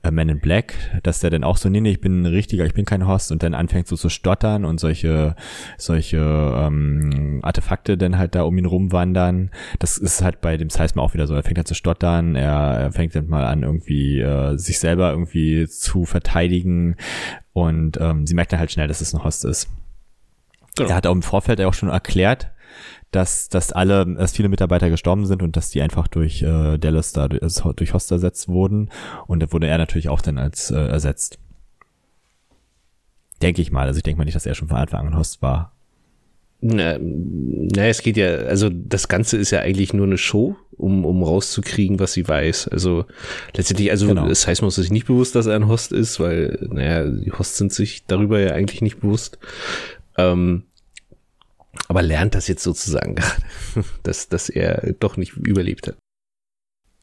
[0.03, 2.65] äh, Man in Black, dass der dann auch so, nee, nee, ich bin ein richtiger,
[2.65, 5.35] ich bin kein Host und dann anfängt so zu stottern und solche,
[5.77, 9.51] solche ähm, Artefakte dann halt da um ihn rumwandern.
[9.79, 11.35] Das ist halt bei dem Seismo auch wieder so.
[11.35, 15.11] Er fängt halt zu stottern, er, er fängt dann mal an, irgendwie äh, sich selber
[15.11, 16.95] irgendwie zu verteidigen verteidigen
[17.53, 19.69] und ähm, sie merkt dann halt schnell, dass es ein Host ist.
[20.77, 20.89] Genau.
[20.89, 22.51] Er hat auch im Vorfeld auch schon erklärt,
[23.11, 27.11] dass, dass alle, dass viele Mitarbeiter gestorben sind und dass die einfach durch äh, Dallas
[27.11, 28.89] da durch, also durch Host ersetzt wurden.
[29.27, 31.37] Und da wurde er natürlich auch dann als äh, ersetzt.
[33.41, 33.87] Denke ich mal.
[33.87, 35.73] Also ich denke mal nicht, dass er schon von Anfang an Host war.
[36.63, 41.05] Na, na, es geht ja, also das Ganze ist ja eigentlich nur eine Show, um,
[41.05, 42.67] um rauszukriegen, was sie weiß.
[42.67, 43.05] Also
[43.55, 44.27] letztendlich, also genau.
[44.27, 47.31] das heißt, man ist sich nicht bewusst, dass er ein Host ist, weil, naja, die
[47.31, 49.39] Hosts sind sich darüber ja eigentlich nicht bewusst.
[50.17, 50.63] Ähm,
[51.87, 53.41] aber lernt das jetzt sozusagen gerade,
[54.03, 55.95] dass, dass er doch nicht überlebt hat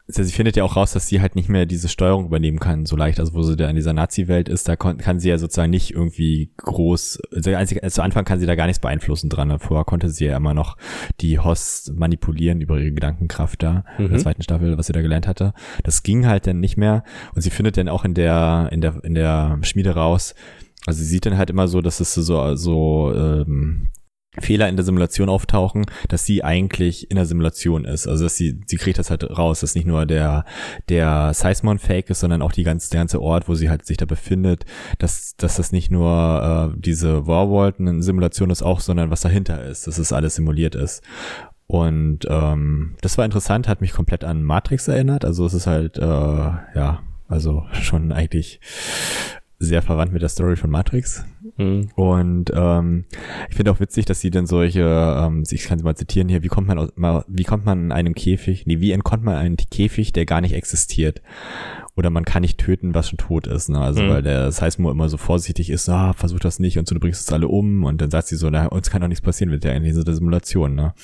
[0.09, 2.87] also sie findet ja auch raus, dass sie halt nicht mehr diese Steuerung übernehmen kann,
[2.87, 5.71] so leicht, also wo sie da in dieser Nazi-Welt ist, da kann sie ja sozusagen
[5.71, 9.59] nicht irgendwie groß, also, also zu Anfang kann sie da gar nichts beeinflussen dran.
[9.59, 10.79] Vorher konnte sie ja immer noch
[11.21, 14.07] die Hosts manipulieren über ihre Gedankenkraft da, mhm.
[14.07, 15.53] in der zweiten Staffel, was sie da gelernt hatte.
[15.85, 19.05] Das ging halt dann nicht mehr und sie findet dann auch in der, in der,
[19.05, 20.35] in der Schmiede raus,
[20.87, 23.89] also sie sieht dann halt immer so, dass es so, so ähm,
[24.41, 28.07] Fehler in der Simulation auftauchen, dass sie eigentlich in der Simulation ist.
[28.07, 30.45] Also dass sie, sie kriegt das halt raus, dass nicht nur der,
[30.89, 33.97] der Sizemon Fake ist, sondern auch die ganze, der ganze Ort, wo sie halt sich
[33.97, 34.65] da befindet,
[34.99, 39.65] dass, dass das nicht nur äh, diese Warworld eine Simulation ist auch, sondern was dahinter
[39.65, 41.03] ist, dass es alles simuliert ist.
[41.67, 45.25] Und ähm, das war interessant, hat mich komplett an Matrix erinnert.
[45.25, 48.61] Also es ist halt, äh, ja, also schon eigentlich
[49.61, 51.25] sehr verwandt mit der Story von Matrix.
[51.57, 51.91] Mhm.
[51.97, 53.05] Und ähm,
[53.49, 56.43] ich finde auch witzig, dass sie dann solche, ähm, ich kann sie mal zitieren hier,
[56.43, 59.35] wie kommt man aus, mal, wie kommt man in einem Käfig, nee, wie entkommt man
[59.35, 61.23] einen Käfig, der gar nicht existiert?
[61.99, 63.69] Oder man kann nicht töten, was schon tot ist.
[63.69, 63.81] Ne?
[63.81, 64.09] Also mhm.
[64.09, 67.23] weil der Seismo immer so vorsichtig ist, ah, versuch das nicht und so, du bringst
[67.23, 69.65] es alle um und dann sagt sie so, na, uns kann doch nichts passieren mit
[69.65, 70.77] der in dieser Simulation.
[70.77, 70.95] Ne?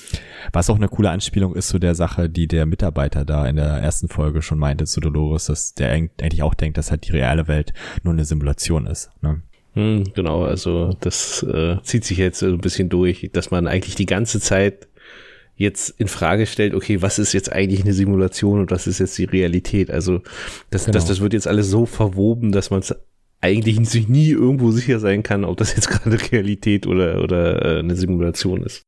[0.53, 3.65] Was auch eine coole Anspielung ist zu der Sache, die der Mitarbeiter da in der
[3.65, 7.49] ersten Folge schon meinte zu Dolores, dass der eigentlich auch denkt, dass halt die reale
[7.49, 9.11] Welt nur eine Simulation ist.
[9.21, 9.41] Ne?
[9.73, 13.95] Hm, genau, also das äh, zieht sich jetzt so ein bisschen durch, dass man eigentlich
[13.95, 14.87] die ganze Zeit
[15.55, 19.17] jetzt in Frage stellt, okay, was ist jetzt eigentlich eine Simulation und was ist jetzt
[19.17, 19.89] die Realität?
[19.89, 20.21] Also
[20.69, 20.93] das, genau.
[20.93, 22.95] das, das wird jetzt alles so verwoben, dass man es
[23.41, 27.79] eigentlich sich nie irgendwo sicher sein kann, ob das jetzt gerade Realität oder, oder äh,
[27.79, 28.83] eine Simulation ist.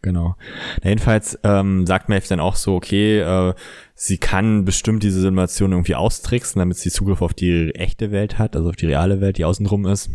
[0.00, 0.34] Genau.
[0.82, 3.54] Na, jedenfalls ähm, sagt Maeve dann auch so, okay, äh,
[3.94, 8.56] sie kann bestimmt diese Simulation irgendwie austricksen, damit sie Zugriff auf die echte Welt hat,
[8.56, 10.10] also auf die reale Welt, die außenrum ist.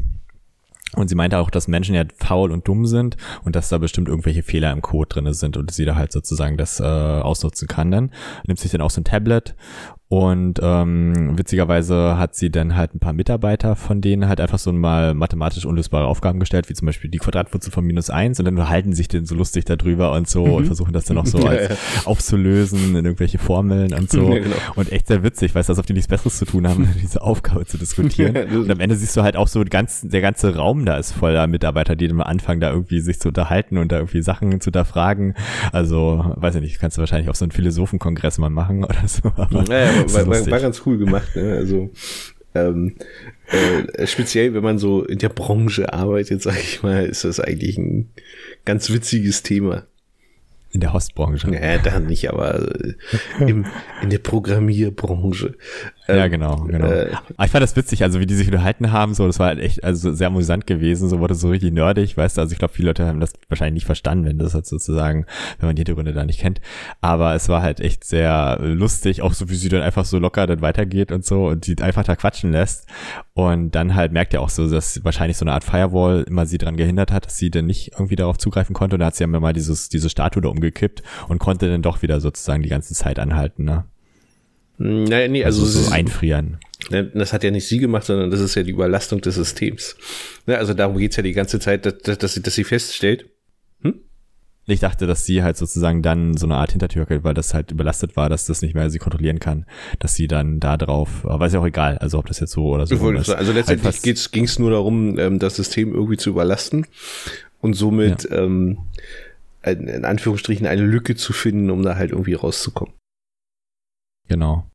[0.95, 4.07] Und sie meinte auch, dass Menschen ja faul und dumm sind und dass da bestimmt
[4.07, 7.91] irgendwelche Fehler im Code drinne sind und sie da halt sozusagen das äh, ausnutzen kann
[7.91, 8.11] dann.
[8.45, 9.55] Nimmt sich dann auch so ein Tablet
[10.09, 14.71] und ähm, witzigerweise hat sie dann halt ein paar Mitarbeiter von denen halt einfach so
[14.71, 18.69] mal mathematisch unlösbare Aufgaben gestellt, wie zum Beispiel die Quadratwurzel von minus eins und dann
[18.69, 20.53] halten sich denn so lustig darüber und so mhm.
[20.53, 24.27] und versuchen das dann auch so als aufzulösen in irgendwelche Formeln und so.
[24.37, 24.55] Ja, genau.
[24.75, 27.21] Und echt sehr witzig, weil es als ob die nichts Besseres zu tun haben, diese
[27.21, 28.35] Aufgabe zu diskutieren.
[28.35, 31.47] und am Ende siehst du halt auch so, ganz, der ganze Raum da ist voller
[31.47, 35.33] Mitarbeiter, die dann anfangen, da irgendwie sich zu unterhalten und da irgendwie Sachen zu hinterfragen.
[35.71, 39.31] Also, weiß ich nicht, kannst du wahrscheinlich auch so einen Philosophenkongress mal machen oder so.
[39.35, 41.35] Aber ja, war, war, war, ganz cool gemacht.
[41.35, 41.53] Ne?
[41.53, 41.91] Also
[42.55, 42.95] ähm,
[43.47, 47.77] äh, speziell, wenn man so in der Branche arbeitet, sag ich mal, ist das eigentlich
[47.77, 48.09] ein
[48.65, 49.85] ganz witziges Thema.
[50.77, 51.51] In der Hostbranche.
[51.51, 52.93] Ja, da nicht, aber äh,
[53.39, 53.65] im,
[54.03, 55.55] in der Programmierbranche.
[56.07, 56.85] Ähm, ja, genau, genau.
[56.85, 57.09] Äh,
[57.43, 59.83] ich fand das witzig, also wie die sich unterhalten haben, so, das war halt echt,
[59.83, 62.89] also sehr amüsant gewesen, so wurde so richtig nerdig, weißt du, also ich glaube, viele
[62.89, 65.25] Leute haben das wahrscheinlich nicht verstanden, wenn das halt sozusagen,
[65.57, 66.61] wenn man die Hintergründe da nicht kennt,
[67.01, 70.45] aber es war halt echt sehr lustig, auch so wie sie dann einfach so locker
[70.45, 72.85] dann weitergeht und so und die einfach da quatschen lässt
[73.33, 76.59] und dann halt merkt er auch so, dass wahrscheinlich so eine Art Firewall immer sie
[76.59, 79.23] daran gehindert hat, dass sie dann nicht irgendwie darauf zugreifen konnte und da hat sie
[79.23, 82.93] ja mal dieses, diese Statue da umgekippt und konnte dann doch wieder sozusagen die ganze
[82.93, 83.85] Zeit anhalten, ne?
[84.79, 86.59] Naja, nee, also, also so einfrieren.
[87.15, 89.95] Das hat ja nicht sie gemacht, sondern das ist ja die Überlastung des Systems.
[90.45, 93.27] Also darum geht's ja die ganze Zeit, dass, dass, sie, dass sie feststellt.
[93.81, 93.95] Hm?
[94.67, 98.15] Ich dachte, dass sie halt sozusagen dann so eine Art Hintertür, weil das halt überlastet
[98.15, 99.65] war, dass das nicht mehr sie kontrollieren kann,
[99.97, 102.67] dass sie dann da drauf, aber ist ja auch egal, also ob das jetzt so
[102.67, 103.29] oder so ist.
[103.31, 106.85] Also letztendlich halt ging es nur darum, ähm, das System irgendwie zu überlasten
[107.61, 108.43] und somit ja.
[108.43, 108.77] ähm,
[109.69, 112.93] in Anführungsstrichen eine Lücke zu finden, um da halt irgendwie rauszukommen.
[114.27, 114.69] Genau.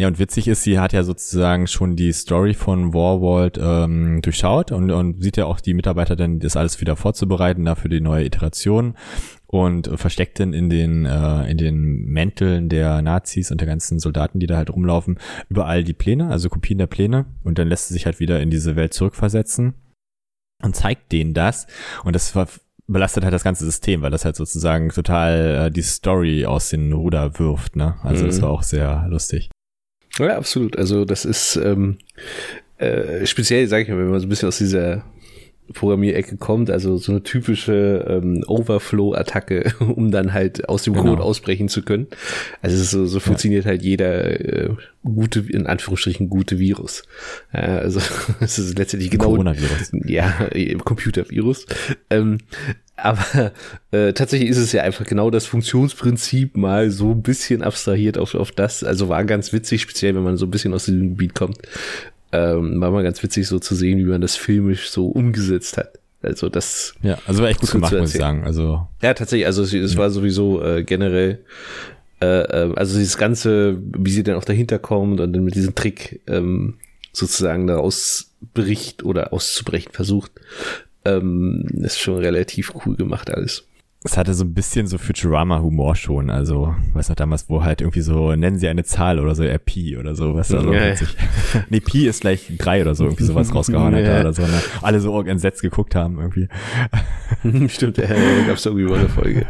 [0.00, 4.72] Ja, und witzig ist, sie hat ja sozusagen schon die Story von Warworld ähm, durchschaut
[4.72, 8.24] und, und sieht ja auch die Mitarbeiter dann das alles wieder vorzubereiten, dafür die neue
[8.24, 8.96] Iteration
[9.46, 14.40] und versteckt dann in den, äh, in den Mänteln der Nazis und der ganzen Soldaten,
[14.40, 17.94] die da halt rumlaufen, überall die Pläne, also Kopien der Pläne und dann lässt sie
[17.94, 19.74] sich halt wieder in diese Welt zurückversetzen
[20.60, 21.68] und zeigt denen das
[22.02, 22.48] und das war
[22.86, 26.92] belastet halt das ganze System, weil das halt sozusagen total äh, die Story aus den
[26.92, 27.96] Ruder wirft, ne?
[28.02, 28.28] Also mhm.
[28.28, 29.50] das war auch sehr lustig.
[30.18, 30.76] Ja, absolut.
[30.76, 31.98] Also das ist ähm,
[32.78, 35.04] äh, speziell, sage ich mal, wenn man so ein bisschen aus dieser
[35.72, 41.10] Programmierecke kommt, also so eine typische ähm, Overflow-Attacke, um dann halt aus dem genau.
[41.10, 42.06] Code ausbrechen zu können.
[42.60, 43.70] Also so, so funktioniert ja.
[43.70, 44.70] halt jeder äh,
[45.02, 47.04] gute, in Anführungsstrichen gute Virus.
[47.52, 48.00] Äh, also
[48.40, 49.92] es ist letztendlich genau Coronavirus.
[50.04, 50.48] Ja,
[50.84, 51.66] Computervirus.
[52.10, 52.38] Ähm,
[52.96, 53.52] aber
[53.90, 58.34] äh, tatsächlich ist es ja einfach genau das Funktionsprinzip mal so ein bisschen abstrahiert auf,
[58.34, 58.84] auf das.
[58.84, 61.58] Also war ganz witzig, speziell wenn man so ein bisschen aus diesem Gebiet kommt,
[62.34, 66.00] ähm, war mal ganz witzig so zu sehen, wie man das filmisch so umgesetzt hat.
[66.20, 66.94] Also das.
[67.02, 68.44] Ja, also war echt gut gemacht, muss ich sagen.
[68.44, 68.86] Also.
[69.02, 69.46] Ja, tatsächlich.
[69.46, 69.98] Also es, es ja.
[69.98, 71.44] war sowieso äh, generell,
[72.20, 75.74] äh, äh, also dieses ganze, wie sie dann auch dahinter kommt und dann mit diesem
[75.76, 76.74] Trick ähm,
[77.12, 80.32] sozusagen daraus bericht oder auszubrechen versucht,
[81.04, 83.64] ähm, ist schon relativ cool gemacht alles
[84.06, 86.28] es hatte so ein bisschen so Futurama-Humor schon.
[86.28, 89.98] Also, weiß noch damals, wo halt irgendwie so, nennen sie eine Zahl oder so, RP
[89.98, 90.94] oder so, was also ja, ja.
[91.70, 94.06] Nee, Pi ist gleich drei oder so, irgendwie sowas rausgehauen ja.
[94.06, 94.42] hat oder so.
[94.42, 94.60] Ne?
[94.82, 96.48] Alle so entsetzt geguckt haben irgendwie.
[97.68, 99.46] Stimmt, ja, da gab es irgendwie mal eine Folge.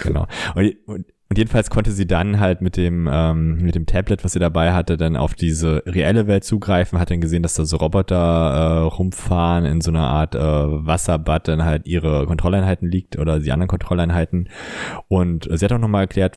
[0.00, 0.28] genau.
[0.54, 4.34] Und, und und jedenfalls konnte sie dann halt mit dem, ähm, mit dem Tablet, was
[4.34, 7.76] sie dabei hatte, dann auf diese reelle Welt zugreifen, hat dann gesehen, dass da so
[7.76, 13.40] Roboter äh, rumfahren in so einer Art äh, Wasserbad, dann halt ihre Kontrolleinheiten liegt oder
[13.40, 14.48] die anderen Kontrolleinheiten.
[15.08, 16.36] Und sie hat auch nochmal erklärt,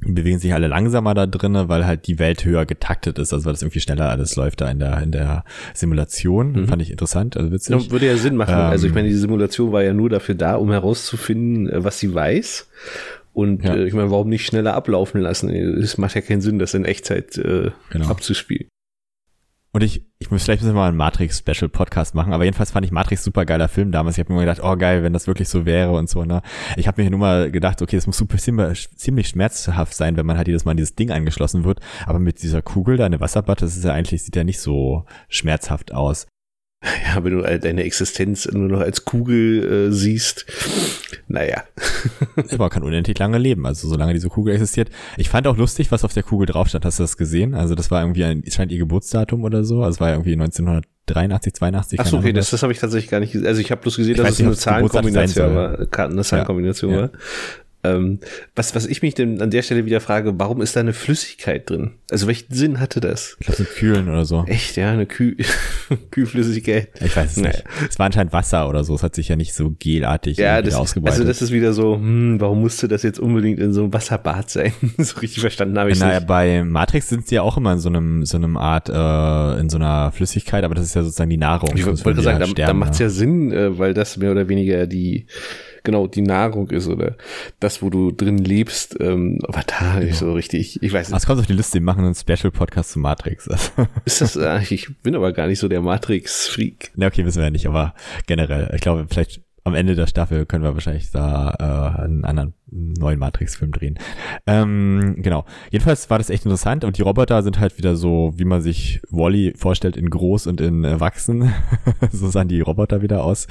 [0.00, 3.52] bewegen sich alle langsamer da drinnen, weil halt die Welt höher getaktet ist, also weil
[3.52, 6.52] das irgendwie schneller alles läuft da in der in der Simulation.
[6.52, 6.66] Mhm.
[6.66, 7.84] Fand ich interessant, also witzig.
[7.84, 8.54] Ja, würde ja Sinn machen.
[8.54, 11.98] Ähm, also ich meine, die Simulation war ja nur dafür da, um herauszufinden, äh, was
[12.00, 12.68] sie weiß.
[13.38, 13.76] Und ja.
[13.76, 15.48] äh, ich meine, warum nicht schneller ablaufen lassen?
[15.48, 18.08] Es macht ja keinen Sinn, das in Echtzeit äh, genau.
[18.08, 18.66] abzuspielen.
[19.70, 22.90] Und ich, ich muss vielleicht müssen wir mal einen Matrix-Special-Podcast machen, aber jedenfalls fand ich
[22.90, 24.18] Matrix super geiler Film damals.
[24.18, 26.42] Ich habe mir immer gedacht, oh geil, wenn das wirklich so wäre und so, ne?
[26.74, 30.36] Ich habe mir nur mal gedacht, okay, das muss super ziemlich schmerzhaft sein, wenn man
[30.36, 31.78] halt jedes Mal dieses Ding angeschlossen wird.
[32.06, 35.04] Aber mit dieser Kugel da, eine Wasserbatte, das ist ja eigentlich, sieht ja nicht so
[35.28, 36.26] schmerzhaft aus.
[37.08, 40.46] Ja, wenn du deine Existenz nur noch als Kugel äh, siehst,
[41.26, 41.64] naja.
[42.58, 44.90] Man kann unendlich lange leben, also solange diese Kugel existiert.
[45.16, 46.84] Ich fand auch lustig, was auf der Kugel drauf stand.
[46.84, 47.54] Hast du das gesehen?
[47.54, 49.82] Also das war irgendwie ein, scheint ihr Geburtsdatum oder so.
[49.82, 52.00] Also es war irgendwie 1983, 82.
[52.00, 53.48] Ach so, okay, das, das habe ich tatsächlich gar nicht gesehen.
[53.48, 55.78] Also ich habe bloß gesehen, dass es eine Zahlenkombination war.
[55.78, 57.00] Eine Zahlenkombination ja.
[57.00, 57.10] war.
[57.84, 58.18] Ähm,
[58.56, 61.70] was, was ich mich denn an der Stelle wieder frage, warum ist da eine Flüssigkeit
[61.70, 61.92] drin?
[62.10, 63.36] Also welchen Sinn hatte das?
[63.38, 64.44] Ich glaube, Kühlen oder so.
[64.48, 65.36] Echt, ja, eine Kühl
[66.10, 66.88] Kühlflüssigkeit.
[67.00, 67.50] Ich weiß es naja.
[67.50, 67.64] nicht.
[67.88, 68.96] Es war anscheinend Wasser oder so.
[68.96, 71.20] Es hat sich ja nicht so gelartig ja, das, ausgebreitet.
[71.20, 74.50] Also das ist wieder so, hm, warum musste das jetzt unbedingt in so einem Wasserbad
[74.50, 74.72] sein?
[74.98, 76.26] so richtig verstanden habe ich naja, nicht.
[76.26, 79.70] Bei Matrix sind sie ja auch immer in so einem, so einem Art, äh, in
[79.70, 81.70] so einer Flüssigkeit, aber das ist ja sozusagen die Nahrung.
[81.76, 84.88] Ich wollte sagen, da, da macht es ja Sinn, äh, weil das mehr oder weniger
[84.88, 85.26] die
[85.88, 87.16] genau die Nahrung ist oder
[87.60, 88.96] das, wo du drin lebst.
[89.00, 90.04] Ähm, aber da genau.
[90.04, 91.16] nicht so richtig, ich weiß nicht.
[91.16, 93.48] Es kommt auf die Liste, wir machen einen Special-Podcast zu Matrix.
[94.04, 96.92] ist das, äh, ich bin aber gar nicht so der Matrix-Freak.
[96.96, 97.94] Ne, okay, wissen wir ja nicht, aber
[98.26, 102.52] generell, ich glaube, vielleicht am Ende der Staffel können wir wahrscheinlich da äh, einen anderen
[102.70, 103.98] neuen Matrix-Film drehen.
[104.46, 105.44] Ähm, genau.
[105.70, 109.00] Jedenfalls war das echt interessant und die Roboter sind halt wieder so, wie man sich
[109.10, 111.52] Wally vorstellt, in groß und in erwachsen.
[112.12, 113.46] so sahen die Roboter wieder aus,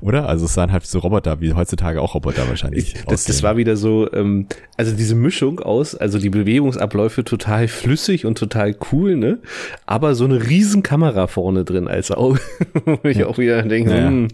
[0.00, 0.28] oder?
[0.28, 2.94] Also es sahen halt so Roboter, wie heutzutage auch Roboter wahrscheinlich.
[2.94, 7.68] Ich, das, das war wieder so, ähm, also diese Mischung aus, also die Bewegungsabläufe total
[7.68, 9.38] flüssig und total cool, ne?
[9.86, 12.40] Aber so eine riesen Kamera vorne drin als Auge.
[12.84, 13.26] Wo ich ja.
[13.26, 14.08] auch wieder denke, naja.
[14.08, 14.28] hm.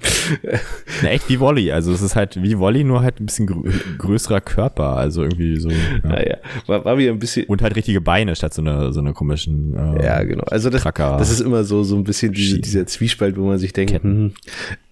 [1.02, 1.72] Na, echt wie Wally.
[1.72, 5.22] Also es ist halt wie Wally, nur halt ein bisschen grö größer größerer Körper, also
[5.22, 5.70] irgendwie so.
[5.70, 6.36] Ja, naja,
[6.66, 7.46] war, war wieder ein bisschen.
[7.46, 9.74] Und halt richtige Beine statt so eine, so eine komischen.
[9.74, 10.44] Äh, ja, genau.
[10.44, 13.72] Also das, das ist immer so, so ein bisschen diese, dieser Zwiespalt, wo man sich
[13.72, 14.32] denkt, hm,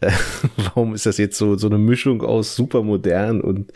[0.01, 0.11] äh,
[0.57, 3.73] warum ist das jetzt so, so eine Mischung aus super modern und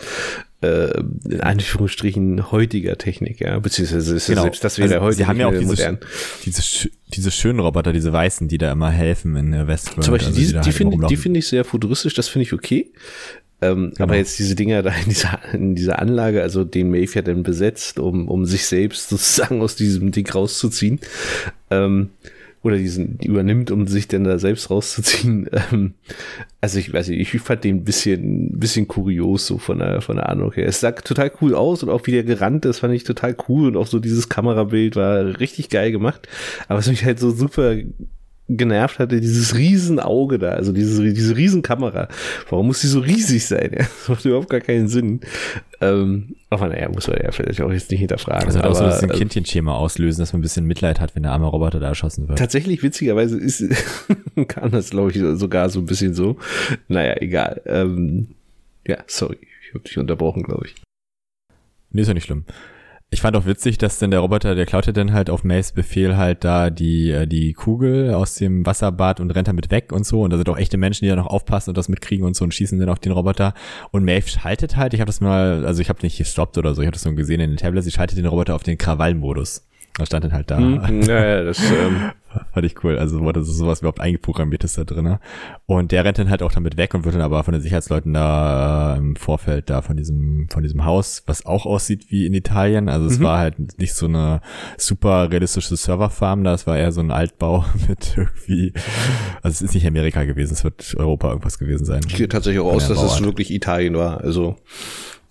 [0.63, 0.91] äh,
[1.29, 4.43] in Anführungsstrichen heutiger Technik, ja, beziehungsweise ist genau.
[4.43, 5.99] selbst das wäre also, heute Sie haben ja auch diese, modern.
[6.45, 10.05] diese, diese schönen Roboter, diese weißen, die da immer helfen in der Westworld.
[10.05, 12.43] Zum Beispiel, also, die, die, die halt finde die finde ich sehr futuristisch, das finde
[12.43, 12.93] ich okay.
[13.63, 14.05] Ähm, genau.
[14.05, 17.99] Aber jetzt diese Dinger da in dieser, in dieser Anlage, also den ja dann besetzt,
[17.99, 21.01] um, um sich selbst sozusagen aus diesem Ding rauszuziehen,
[21.71, 22.11] ähm,
[22.63, 25.49] oder diesen übernimmt, um sich dann da selbst rauszuziehen.
[25.73, 25.95] Ähm,
[26.61, 30.17] also ich weiß nicht, ich fand den ein bisschen, bisschen kurios so von der, von
[30.17, 30.67] der Ahnung her.
[30.67, 33.69] Es sah total cool aus und auch wie der gerannt ist, fand ich total cool
[33.69, 36.29] und auch so dieses Kamerabild war richtig geil gemacht.
[36.69, 37.77] Aber was mich halt so super
[38.57, 42.09] genervt hatte, dieses Riesenauge da, also diese, diese Riesenkamera.
[42.49, 43.61] Warum muss die so riesig sein?
[43.71, 43.79] Ja?
[43.79, 45.21] Das macht überhaupt gar keinen Sinn.
[45.81, 48.47] Ähm, aber naja, muss man ja vielleicht auch jetzt nicht hinterfragen.
[48.47, 51.23] Also auch so ein bisschen äh, Kindchenschema auslösen, dass man ein bisschen Mitleid hat, wenn
[51.23, 52.39] der arme Roboter da erschossen wird.
[52.39, 53.65] Tatsächlich, witzigerweise ist,
[54.49, 56.37] kann das, glaube ich, sogar so ein bisschen so.
[56.89, 57.63] Naja, egal.
[57.67, 58.29] Ähm,
[58.87, 60.75] ja, sorry, ich habe dich unterbrochen, glaube ich.
[61.93, 62.45] Nee, ist ja nicht schlimm.
[63.13, 65.73] Ich fand auch witzig, dass denn der Roboter, der klaut ja dann halt auf Mays
[65.73, 70.07] Befehl halt da die, äh, die Kugel aus dem Wasserbad und rennt damit weg und
[70.07, 70.23] so.
[70.23, 72.45] Und da sind auch echte Menschen, die da noch aufpassen und das mitkriegen und so
[72.45, 73.53] und schießen dann auf den Roboter.
[73.91, 76.83] Und Maeve schaltet halt, ich habe das mal, also ich habe nicht gestoppt oder so,
[76.83, 79.67] ich habe das nur gesehen in den Tablets, sie schaltet den Roboter auf den Krawallmodus.
[79.95, 80.59] Da stand dann halt da.
[80.59, 82.13] Hm, ja, ja, das ähm,
[82.53, 82.99] fand ich cool.
[82.99, 85.19] Also wurde so sowas überhaupt eingeprogrammiert ist da drin.
[85.67, 88.13] Und der rennt dann halt auch damit weg und wird dann aber von den Sicherheitsleuten
[88.13, 92.35] da äh, im Vorfeld da von diesem von diesem Haus, was auch aussieht wie in
[92.35, 92.89] Italien.
[92.89, 93.25] Also es mhm.
[93.25, 94.41] war halt nicht so eine
[94.77, 98.73] super realistische Serverfarm, da es war eher so ein Altbau mit irgendwie.
[99.43, 102.01] Also es ist nicht Amerika gewesen, es wird Europa irgendwas gewesen sein.
[102.07, 104.21] Ich gehe tatsächlich auch aus, dass es wirklich Italien war.
[104.21, 104.57] Also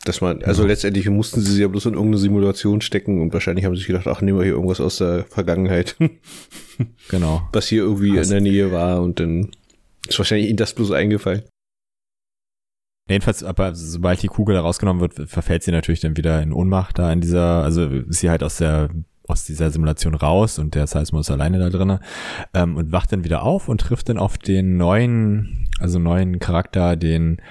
[0.06, 0.70] dass man, also ja.
[0.70, 3.88] letztendlich mussten sie sie ja bloß in irgendeine Simulation stecken und wahrscheinlich haben sie sich
[3.88, 5.98] gedacht, ach, nehmen wir hier irgendwas aus der Vergangenheit.
[7.10, 7.48] genau.
[7.52, 8.34] Was hier irgendwie also.
[8.34, 9.52] in der Nähe war und dann
[10.08, 11.44] ist wahrscheinlich ihnen das bloß eingefallen.
[13.10, 17.00] Jedenfalls, aber sobald die Kugel da rausgenommen wird, verfällt sie natürlich dann wieder in Ohnmacht
[17.00, 18.90] da in dieser, also ist sie halt aus der
[19.30, 22.00] aus dieser Simulation raus und der Seismo ist alleine da drinne
[22.54, 26.96] ähm, und wacht dann wieder auf und trifft dann auf den neuen also neuen Charakter,
[26.96, 27.42] den,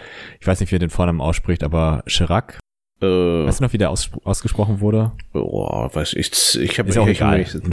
[0.40, 2.58] ich weiß nicht, wie er den Vornamen ausspricht, aber Chirac.
[3.00, 5.12] Äh, weißt du noch, wie der aus, ausgesprochen wurde?
[5.32, 7.14] Boah, weiß ich, ich habe mir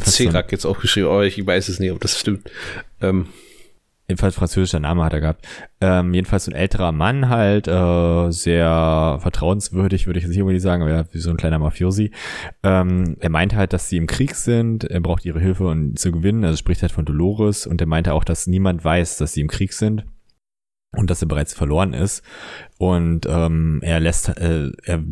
[0.02, 2.50] Chirac jetzt auch geschrieben, aber ich weiß es nicht, ob das stimmt.
[3.02, 3.28] Ähm,
[4.08, 5.48] jedenfalls französischer Name hat er gehabt.
[5.82, 10.62] Ähm, jedenfalls so ein älterer Mann halt, äh, sehr vertrauenswürdig, würde ich jetzt nicht unbedingt
[10.62, 12.12] sagen, aber ja, wie so ein kleiner Mafiosi.
[12.64, 16.12] Ähm, er meint halt, dass sie im Krieg sind, er braucht ihre Hilfe um zu
[16.12, 19.42] gewinnen, also spricht halt von Dolores und er meinte auch, dass niemand weiß, dass sie
[19.42, 20.06] im Krieg sind
[20.96, 22.24] und dass er bereits verloren ist.
[22.78, 25.04] Und ähm, er lässt, äh, er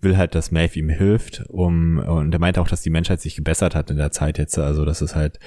[0.00, 3.34] will halt, dass Maeve ihm hilft, um und er meinte auch, dass die Menschheit sich
[3.34, 5.38] gebessert hat in der Zeit jetzt, also das ist halt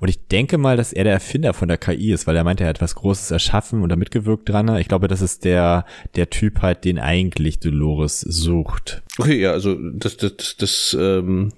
[0.00, 2.64] und ich denke mal, dass er der Erfinder von der KI ist, weil er meinte,
[2.64, 4.76] er hat was Großes erschaffen und da mitgewirkt dran.
[4.76, 9.02] Ich glaube, das ist der der Typ halt, den eigentlich Dolores sucht.
[9.18, 11.52] Okay, ja, also das das das, das ähm,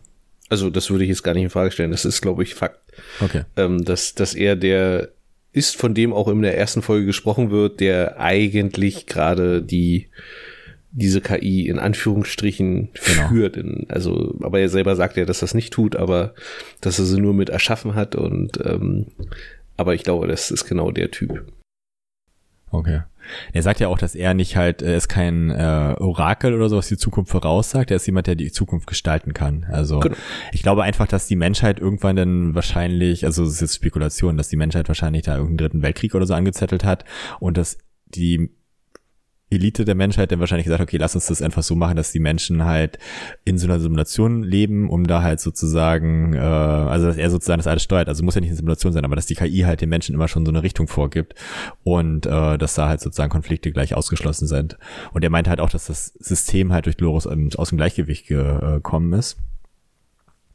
[0.49, 1.91] also das würde ich jetzt gar nicht in Frage stellen.
[1.91, 2.81] Das ist, glaube ich, Fakt.
[3.21, 3.43] Okay.
[3.57, 5.11] Ähm, dass dass er der
[5.53, 10.09] ist, von dem auch in der ersten Folge gesprochen wird, der eigentlich gerade die
[10.91, 13.29] diese KI in Anführungsstrichen genau.
[13.29, 13.57] führt.
[13.57, 16.35] In, also, aber er selber sagt ja, dass das nicht tut, aber
[16.81, 19.07] dass er sie nur mit erschaffen hat und ähm,
[19.77, 21.45] aber ich glaube, das ist genau der Typ.
[22.71, 23.03] Okay.
[23.53, 26.77] Er sagt ja auch, dass er nicht halt, er ist kein äh, Orakel oder so,
[26.77, 27.91] was die Zukunft voraussagt.
[27.91, 29.67] Er ist jemand, der die Zukunft gestalten kann.
[29.71, 30.17] Also genau.
[30.53, 34.49] ich glaube einfach, dass die Menschheit irgendwann dann wahrscheinlich, also es ist jetzt Spekulation, dass
[34.49, 37.05] die Menschheit wahrscheinlich da irgendeinen dritten Weltkrieg oder so angezettelt hat
[37.39, 38.51] und dass die
[39.51, 42.21] Elite der Menschheit dann wahrscheinlich gesagt, okay, lass uns das einfach so machen, dass die
[42.21, 42.99] Menschen halt
[43.45, 47.67] in so einer Simulation leben, um da halt sozusagen, äh, also dass er sozusagen das
[47.67, 48.09] alles steuert.
[48.09, 50.29] Also muss ja nicht eine Simulation sein, aber dass die KI halt den Menschen immer
[50.29, 51.35] schon so eine Richtung vorgibt
[51.83, 54.79] und äh, dass da halt sozusagen Konflikte gleich ausgeschlossen sind.
[55.13, 59.13] Und er meinte halt auch, dass das System halt durch Dolores aus dem Gleichgewicht gekommen
[59.13, 59.39] ist.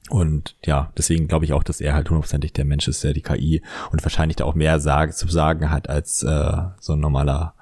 [0.10, 3.21] Und ja, deswegen glaube ich auch, dass er halt hundertprozentig der Mensch ist, der die
[3.21, 7.56] KI und wahrscheinlich da auch mehr sag, zu sagen hat als äh, so ein normaler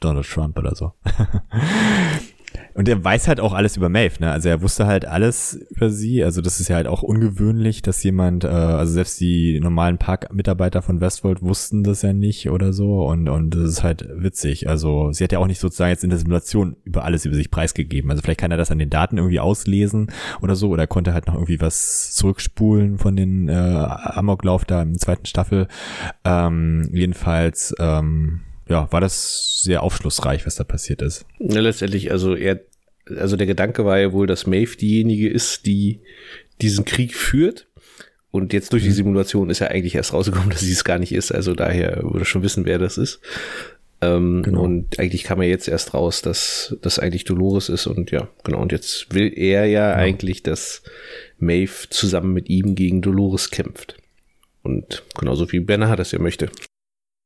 [0.00, 0.92] Donald Trump oder so.
[2.74, 4.30] Und er weiß halt auch alles über Maeve, ne?
[4.30, 6.22] Also er wusste halt alles über sie.
[6.22, 10.80] Also das ist ja halt auch ungewöhnlich, dass jemand, äh, also selbst die normalen Parkmitarbeiter
[10.80, 13.04] von Westworld wussten das ja nicht oder so.
[13.04, 14.68] Und, und das ist halt witzig.
[14.68, 17.50] Also sie hat ja auch nicht sozusagen jetzt in der Simulation über alles über sich
[17.50, 18.10] preisgegeben.
[18.10, 20.68] Also vielleicht kann er das an den Daten irgendwie auslesen oder so.
[20.70, 25.66] Oder konnte halt noch irgendwie was zurückspulen von den äh, Amoklauf da im zweiten Staffel.
[26.24, 31.26] Ähm, jedenfalls, ähm, ja, war das sehr aufschlussreich, was da passiert ist.
[31.40, 32.60] Ja, letztendlich, also er,
[33.16, 36.00] also der Gedanke war ja wohl, dass Maeve diejenige ist, die
[36.62, 37.66] diesen Krieg führt.
[38.30, 38.94] Und jetzt durch die mhm.
[38.94, 41.32] Simulation ist ja eigentlich erst rausgekommen, dass sie es gar nicht ist.
[41.32, 43.20] Also daher würde schon wissen, wer das ist.
[44.02, 44.62] Ähm, genau.
[44.62, 47.88] Und eigentlich kam er jetzt erst raus, dass das eigentlich Dolores ist.
[47.88, 48.60] Und ja, genau.
[48.60, 50.02] Und jetzt will er ja genau.
[50.02, 50.82] eigentlich, dass
[51.38, 53.96] Maeve zusammen mit ihm gegen Dolores kämpft.
[54.62, 56.50] Und genauso wie Banner das ja möchte.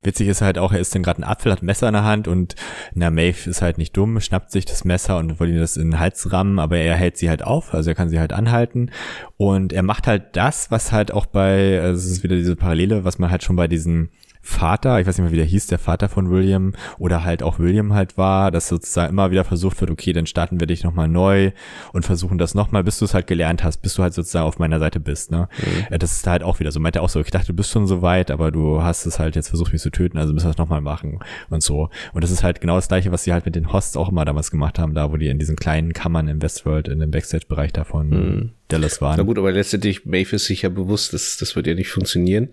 [0.04, 2.04] Witzig ist halt auch, er isst dann gerade einen Apfel, hat ein Messer in der
[2.04, 2.54] Hand und
[2.94, 5.90] na, Maeve ist halt nicht dumm, schnappt sich das Messer und will ihm das in
[5.90, 8.90] den Hals rammen, aber er hält sie halt auf, also er kann sie halt anhalten.
[9.36, 13.04] Und er macht halt das, was halt auch bei, also es ist wieder diese Parallele,
[13.04, 14.10] was man halt schon bei diesen
[14.46, 17.58] Vater, ich weiß nicht mehr, wie der hieß, der Vater von William oder halt auch
[17.58, 21.08] William halt war, dass sozusagen immer wieder versucht wird, okay, dann starten wir dich nochmal
[21.08, 21.52] neu
[21.94, 24.58] und versuchen das nochmal, bis du es halt gelernt hast, bis du halt sozusagen auf
[24.58, 25.48] meiner Seite bist, ne?
[25.90, 25.98] Mhm.
[25.98, 27.86] Das ist halt auch wieder so, meint er auch so, ich dachte, du bist schon
[27.86, 30.50] so weit, aber du hast es halt jetzt versucht, mich zu töten, also müssen wir
[30.50, 31.88] es nochmal machen und so.
[32.12, 34.26] Und das ist halt genau das gleiche, was sie halt mit den Hosts auch immer
[34.26, 37.72] damals gemacht haben, da wo die in diesen kleinen Kammern im Westworld, in dem Backstage-Bereich
[37.72, 38.50] davon mhm.
[38.68, 39.16] Dallas waren.
[39.16, 42.50] Na gut, aber letztendlich, Maeve ist sich ja bewusst, dass das wird ja nicht funktionieren.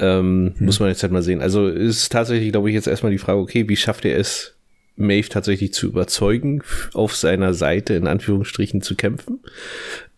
[0.00, 0.66] Ähm, hm.
[0.66, 1.42] Muss man jetzt halt mal sehen.
[1.42, 4.56] Also ist tatsächlich, glaube ich, jetzt erstmal die Frage, okay, wie schafft er es,
[4.96, 6.62] Maeve tatsächlich zu überzeugen,
[6.94, 9.40] auf seiner Seite in Anführungsstrichen zu kämpfen?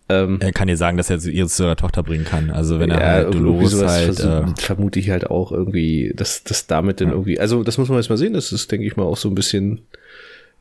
[0.09, 2.51] Ähm, er kann dir sagen, dass er sie ihre zu ihrer Tochter bringen kann.
[2.51, 6.45] Also wenn er ja, halt Dolores halt, versucht, äh, vermute ich halt auch irgendwie, dass
[6.45, 7.15] das damit dann ja.
[7.15, 8.35] irgendwie, also das muss man jetzt mal sehen.
[8.35, 9.83] Das ist, denke ich mal, auch so ein bisschen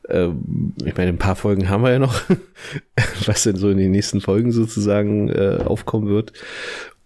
[0.08, 0.28] äh,
[0.84, 2.20] ich meine, ein paar Folgen haben wir ja noch,
[3.26, 6.32] was denn so in den nächsten Folgen sozusagen äh, aufkommen wird.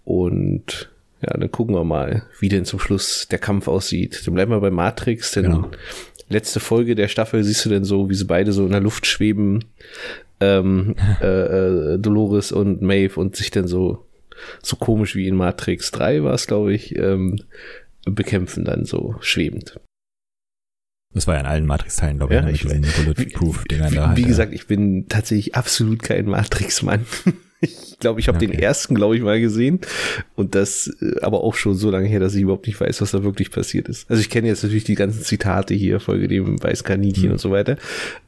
[0.04, 0.88] Und
[1.22, 4.22] ja, dann gucken wir mal, wie denn zum Schluss der Kampf aussieht.
[4.26, 5.70] Dann bleiben wir bei Matrix, denn genau.
[6.28, 9.06] letzte Folge der Staffel siehst du denn so, wie sie beide so in der Luft
[9.06, 9.64] schweben,
[10.40, 11.26] ähm, äh,
[11.94, 14.04] äh, Dolores und Maeve und sich dann so,
[14.62, 17.40] so komisch wie in Matrix 3 war es, glaube ich, ähm,
[18.04, 19.80] bekämpfen dann so schwebend.
[21.14, 24.16] Das war ja in allen Matrix-Teilen, glaube ich, ja, ne, ich Bulletproof-Dingern da.
[24.16, 27.06] Wie halt, gesagt, ich bin tatsächlich absolut kein Matrix-Mann.
[27.60, 28.48] Ich glaube, ich habe okay.
[28.48, 29.80] den ersten, glaube ich, mal gesehen.
[30.34, 33.12] Und das äh, aber auch schon so lange her, dass ich überhaupt nicht weiß, was
[33.12, 34.10] da wirklich passiert ist.
[34.10, 37.32] Also ich kenne jetzt natürlich die ganzen Zitate hier, Folge dem Weißkaninchen mhm.
[37.32, 37.78] und so weiter.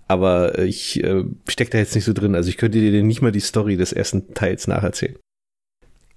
[0.07, 2.35] Aber ich äh, stecke da jetzt nicht so drin.
[2.35, 5.17] Also ich könnte dir nicht mal die Story des ersten Teils nacherzählen.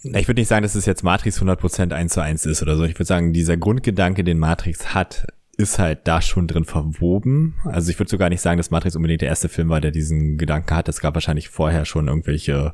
[0.03, 2.85] Ich würde nicht sagen, dass es jetzt Matrix 100% 1 zu 1 ist oder so.
[2.85, 5.27] Ich würde sagen, dieser Grundgedanke, den Matrix hat,
[5.61, 7.55] ist halt da schon drin verwoben.
[7.65, 10.37] Also ich würde sogar nicht sagen, dass Matrix unbedingt der erste Film war, der diesen
[10.37, 10.89] Gedanken hat.
[10.89, 12.73] Es gab wahrscheinlich vorher schon irgendwelche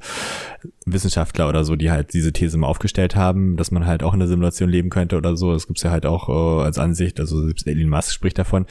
[0.86, 4.20] Wissenschaftler oder so, die halt diese These mal aufgestellt haben, dass man halt auch in
[4.20, 5.54] der Simulation leben könnte oder so.
[5.54, 7.20] Das gibt's ja halt auch äh, als Ansicht.
[7.20, 8.66] Also selbst Elon Musk spricht davon.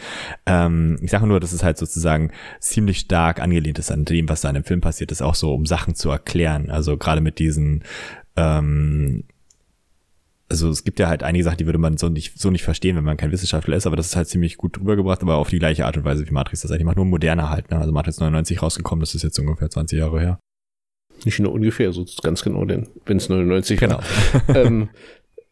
[0.47, 4.41] Ähm, ich sage nur, dass es halt sozusagen ziemlich stark angelehnt ist an dem, was
[4.41, 6.71] da in dem Film passiert ist, auch so, um Sachen zu erklären.
[6.71, 7.85] Also gerade mit diesen
[8.37, 9.25] ähm,
[10.49, 12.97] also es gibt ja halt einige Sachen, die würde man so nicht, so nicht verstehen,
[12.97, 15.59] wenn man kein Wissenschaftler ist, aber das ist halt ziemlich gut rübergebracht, aber auf die
[15.59, 17.78] gleiche Art und Weise wie Matrix das eigentlich macht, nur moderner halt, ne?
[17.78, 20.38] Also Matrix 99 rausgekommen, das ist jetzt ungefähr 20 Jahre her.
[21.24, 23.99] Nicht nur ungefähr, so ganz genau, denn wenn es 99 genau.
[23.99, 24.57] war.
[24.57, 24.90] ähm,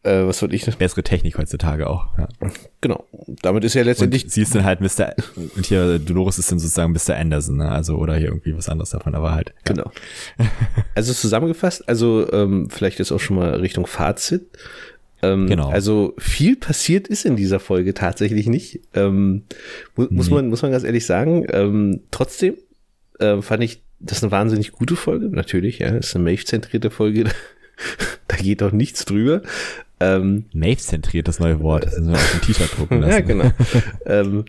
[0.05, 0.75] äh, was wollte ich noch?
[0.75, 2.27] Bessere Technik heutzutage auch, ja.
[2.81, 3.05] Genau.
[3.41, 4.25] Damit ist ja letztendlich.
[4.25, 5.15] Und sie ist dann halt Mr.
[5.55, 7.15] und hier Dolores ist dann sozusagen Mr.
[7.15, 7.71] Anderson, ne?
[7.71, 9.49] Also, oder hier irgendwie was anderes davon, aber halt.
[9.49, 9.73] Ja.
[9.73, 9.91] Genau.
[10.93, 14.47] Also zusammengefasst, also ähm, vielleicht ist auch schon mal Richtung Fazit.
[15.21, 15.69] Ähm, genau.
[15.69, 18.81] Also viel passiert ist in dieser Folge tatsächlich nicht.
[18.93, 19.43] Ähm,
[19.95, 21.45] mu muss, man, muss man ganz ehrlich sagen.
[21.51, 22.55] Ähm, trotzdem
[23.19, 25.29] äh, fand ich das eine wahnsinnig gute Folge.
[25.29, 27.25] Natürlich, ja, das ist eine Maeve-zentrierte Folge.
[28.27, 29.41] da geht doch nichts drüber.
[29.99, 31.85] Ähm, Maeve-zentriert, das neue Wort.
[31.85, 33.11] Das müssen wir auf dem T-Shirt drucken lassen.
[33.11, 33.51] ja, genau.
[34.05, 34.45] ähm,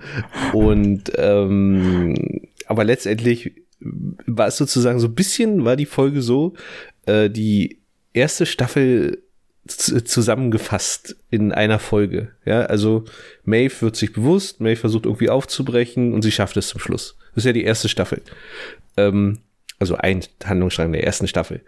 [0.52, 6.54] und ähm, aber letztendlich war es sozusagen so ein bisschen, war die Folge so,
[7.06, 7.78] äh, die
[8.12, 9.22] erste Staffel
[9.68, 12.28] zusammengefasst in einer Folge.
[12.44, 13.04] Ja, also
[13.44, 17.16] Maeve wird sich bewusst, Maeve versucht irgendwie aufzubrechen und sie schafft es zum Schluss.
[17.34, 18.22] Das ist ja die erste Staffel.
[18.96, 19.40] Ähm,
[19.78, 21.62] also ein Handlungsstrang der ersten Staffel.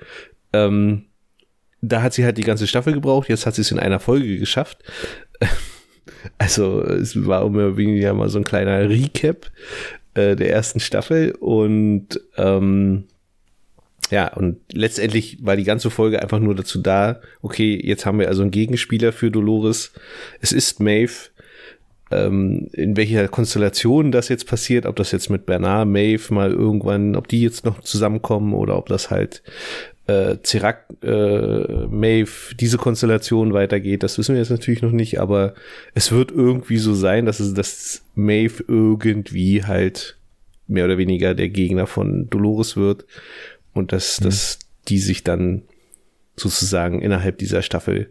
[0.52, 1.06] Ähm,
[1.80, 4.38] da hat sie halt die ganze Staffel gebraucht, jetzt hat sie es in einer Folge
[4.38, 4.82] geschafft.
[6.36, 9.50] Also es war immer weniger mal so ein kleiner Recap
[10.14, 13.04] äh, der ersten Staffel und ähm,
[14.10, 18.28] ja, und letztendlich war die ganze Folge einfach nur dazu da, okay, jetzt haben wir
[18.28, 19.92] also einen Gegenspieler für Dolores.
[20.40, 21.30] Es ist Maeve.
[22.10, 27.16] ähm, in welcher Konstellation das jetzt passiert, ob das jetzt mit Bernard, Maeve mal irgendwann,
[27.16, 29.42] ob die jetzt noch zusammenkommen oder ob das halt
[30.08, 35.54] äh, Zirak, äh, Maeve, diese Konstellation weitergeht, das wissen wir jetzt natürlich noch nicht, aber
[35.94, 40.16] es wird irgendwie so sein, dass es, dass Maeve irgendwie halt
[40.66, 43.04] mehr oder weniger der Gegner von Dolores wird
[43.74, 44.24] und dass, mhm.
[44.24, 45.62] dass die sich dann
[46.36, 48.10] sozusagen innerhalb dieser Staffel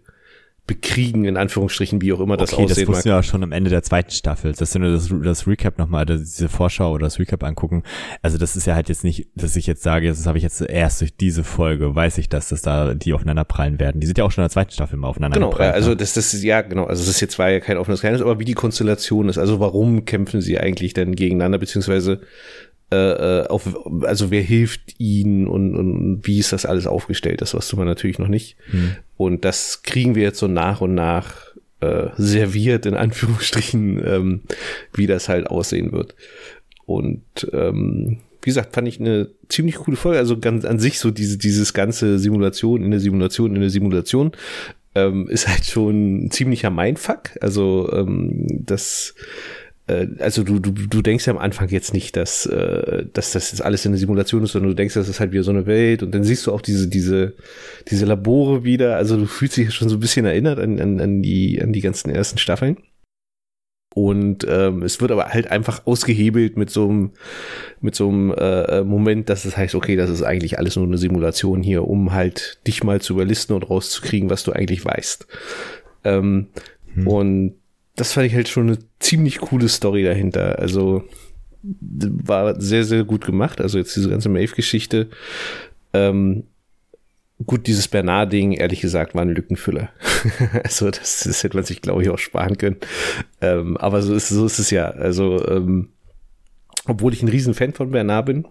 [0.67, 3.53] bekriegen, in Anführungsstrichen, wie auch immer das okay, aussehen das wussten wir ja schon am
[3.53, 4.51] Ende der zweiten Staffel.
[4.51, 7.83] Das sind nur das, das Recap nochmal, diese Vorschau oder das Recap angucken.
[8.21, 10.59] Also das ist ja halt jetzt nicht, dass ich jetzt sage, das habe ich jetzt
[10.61, 14.01] erst durch diese Folge, weiß ich, dass das da die aufeinander prallen werden.
[14.01, 15.95] Die sind ja auch schon in der zweiten Staffel mal aufeinander Genau, geprallt, also ne?
[15.95, 18.39] das, das ist, ja, genau, also das ist jetzt zwar ja kein offenes Geheimnis, aber
[18.39, 22.19] wie die Konstellation ist, also warum kämpfen sie eigentlich denn gegeneinander, beziehungsweise
[22.91, 27.53] äh, äh, auf, also wer hilft ihnen und, und wie ist das alles aufgestellt, das
[27.71, 28.55] du man natürlich noch nicht.
[28.71, 28.91] Hm.
[29.17, 31.47] Und das kriegen wir jetzt so nach und nach
[31.81, 34.41] äh, serviert, in Anführungsstrichen, ähm,
[34.93, 36.15] wie das halt aussehen wird.
[36.85, 37.21] Und
[37.51, 40.19] ähm, wie gesagt, fand ich eine ziemlich coole Folge.
[40.19, 44.31] Also ganz an sich so diese, dieses ganze Simulation in der Simulation in der Simulation
[44.95, 47.31] ähm, ist halt schon ein ziemlicher Mindfuck.
[47.41, 49.13] Also ähm, das
[49.87, 53.61] also du, du, du denkst ja am Anfang jetzt nicht, dass, äh, dass das jetzt
[53.61, 56.03] alles in der Simulation ist, sondern du denkst, das ist halt wieder so eine Welt
[56.03, 57.35] und dann siehst du auch diese, diese,
[57.89, 58.97] diese Labore wieder.
[58.97, 61.81] Also du fühlst dich schon so ein bisschen erinnert an, an, an, die, an die
[61.81, 62.77] ganzen ersten Staffeln.
[63.95, 67.11] Und ähm, es wird aber halt einfach ausgehebelt mit so einem,
[67.81, 70.99] mit so einem äh, Moment, dass es heißt, okay, das ist eigentlich alles nur eine
[70.99, 75.25] Simulation hier, um halt dich mal zu überlisten und rauszukriegen, was du eigentlich weißt.
[76.03, 76.47] Ähm,
[76.93, 77.07] hm.
[77.07, 77.55] Und
[77.97, 80.59] das fand ich halt schon eine ziemlich coole Story dahinter.
[80.59, 81.03] Also
[81.61, 83.59] war sehr, sehr gut gemacht.
[83.59, 85.09] Also jetzt diese ganze Maeve-Geschichte.
[85.93, 86.43] Ähm,
[87.45, 89.89] gut, dieses Bernard-Ding, ehrlich gesagt, war ein Lückenfüller.
[90.63, 92.77] also das, das, hätte man sich, glaube ich, auch sparen können.
[93.41, 94.85] Ähm, aber so ist, so ist es ja.
[94.85, 95.89] Also ähm,
[96.85, 98.47] obwohl ich ein riesen Fan von Bernard bin,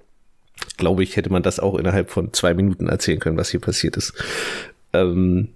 [0.77, 3.97] glaube ich, hätte man das auch innerhalb von zwei Minuten erzählen können, was hier passiert
[3.97, 4.13] ist.
[4.93, 5.51] Ähm,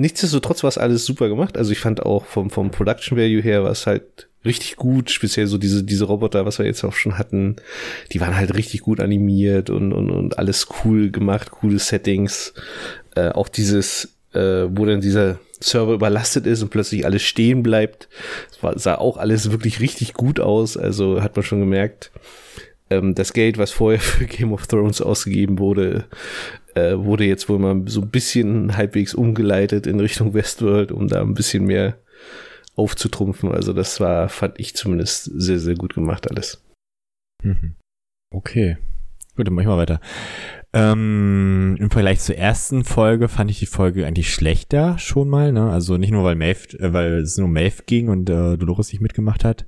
[0.00, 1.56] nichtsdestotrotz war es alles super gemacht.
[1.56, 5.10] Also ich fand auch vom, vom Production Value her war es halt richtig gut.
[5.10, 7.56] Speziell so diese, diese Roboter, was wir jetzt auch schon hatten,
[8.12, 12.54] die waren halt richtig gut animiert und, und, und alles cool gemacht, coole Settings.
[13.14, 18.08] Äh, auch dieses, äh, wo dann dieser Server überlastet ist und plötzlich alles stehen bleibt.
[18.48, 20.78] Das war, sah auch alles wirklich richtig gut aus.
[20.78, 22.10] Also hat man schon gemerkt,
[22.90, 26.04] ähm, das Geld, was vorher für Game of Thrones ausgegeben wurde,
[26.74, 31.22] äh, wurde jetzt wohl mal so ein bisschen halbwegs umgeleitet in Richtung Westworld, um da
[31.22, 31.98] ein bisschen mehr
[32.76, 33.52] aufzutrumpfen.
[33.52, 36.64] Also das war, fand ich zumindest sehr, sehr gut gemacht alles.
[37.42, 37.76] Mhm.
[38.32, 38.76] Okay.
[39.36, 40.00] Gut, dann mach ich mal weiter.
[40.72, 45.52] Ähm, Im Vergleich zur ersten Folge fand ich die Folge eigentlich schlechter schon mal.
[45.52, 45.70] Ne?
[45.70, 49.00] Also nicht nur, weil Maeve, äh, weil es nur Maeve ging und äh, Dolores nicht
[49.00, 49.66] mitgemacht hat,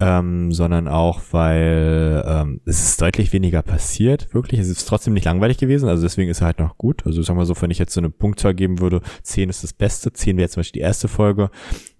[0.00, 4.60] ähm, sondern auch, weil ähm, es ist deutlich weniger passiert, wirklich.
[4.60, 7.04] Es ist trotzdem nicht langweilig gewesen, also deswegen ist er halt noch gut.
[7.06, 9.74] Also sagen wir so, wenn ich jetzt so eine Punktzahl geben würde, 10 ist das
[9.74, 11.50] Beste, 10 wäre zum Beispiel die erste Folge,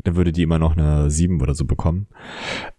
[0.04, 2.06] dann würde die immer noch eine 7 oder so bekommen.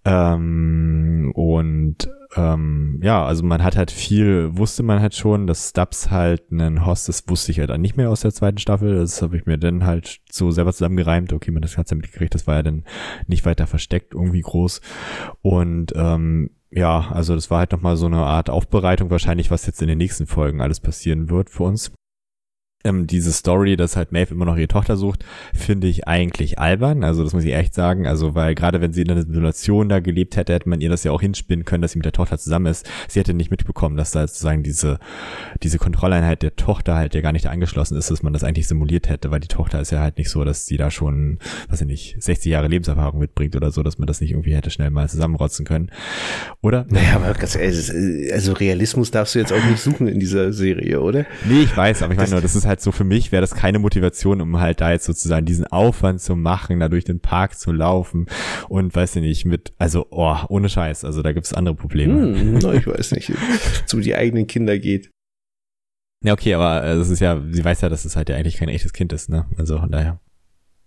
[0.06, 6.12] Ähm, und ähm, ja, also man hat halt viel, wusste man halt schon, dass Stubbs
[6.12, 8.96] halt einen Host ist, wusste ich halt dann nicht mehr aus der zweiten Staffel.
[8.96, 11.34] Das habe ich mir dann halt so selber zusammengereimt.
[11.34, 12.86] Okay, man das ja mitgekriegt, das war ja dann
[13.28, 14.82] nicht weiter versteckt, irgendwie groß.
[15.42, 19.82] Und ähm, ja, also das war halt nochmal so eine Art Aufbereitung wahrscheinlich, was jetzt
[19.82, 21.92] in den nächsten Folgen alles passieren wird für uns
[22.84, 27.04] ähm, diese Story, dass halt Maeve immer noch ihre Tochter sucht, finde ich eigentlich albern.
[27.04, 28.08] Also das muss ich echt sagen.
[28.08, 31.04] Also weil gerade wenn sie in einer Simulation da gelebt hätte, hätte man ihr das
[31.04, 32.90] ja auch hinspinnen können, dass sie mit der Tochter zusammen ist.
[33.08, 35.00] Sie hätte nicht mitbekommen, dass da sozusagen diese
[35.64, 39.10] diese Kontrolleinheit der Tochter halt ja gar nicht angeschlossen ist, dass man das eigentlich simuliert
[39.10, 41.88] hätte, weil die Tochter ist ja halt nicht so, dass sie da schon, was ich
[41.88, 45.10] nicht, 60 Jahre Lebenserfahrung mitbringt oder so, dass man das nicht irgendwie hätte schnell mal
[45.10, 45.92] zusammenrotzen können.
[46.62, 46.86] Oder?
[46.90, 47.92] Naja, aber ganz ehrlich,
[48.34, 51.26] also Realismus darfst du jetzt auch nicht suchen in dieser Serie, oder?
[51.46, 53.42] Nee, ich weiß, aber ich meine nur, das ist halt halt so für mich wäre
[53.42, 57.20] das keine Motivation, um halt da jetzt sozusagen diesen Aufwand zu machen, da durch den
[57.20, 58.26] Park zu laufen
[58.70, 62.36] und weiß ich nicht, mit, also, oh, ohne Scheiß, also da gibt's andere Probleme.
[62.36, 63.32] Hm, no, ich weiß nicht,
[63.86, 65.12] zu die eigenen Kinder geht.
[66.24, 68.70] Ja, okay, aber es ist ja, sie weiß ja, dass es halt ja eigentlich kein
[68.70, 69.48] echtes Kind ist, ne?
[69.58, 70.20] Also von daher.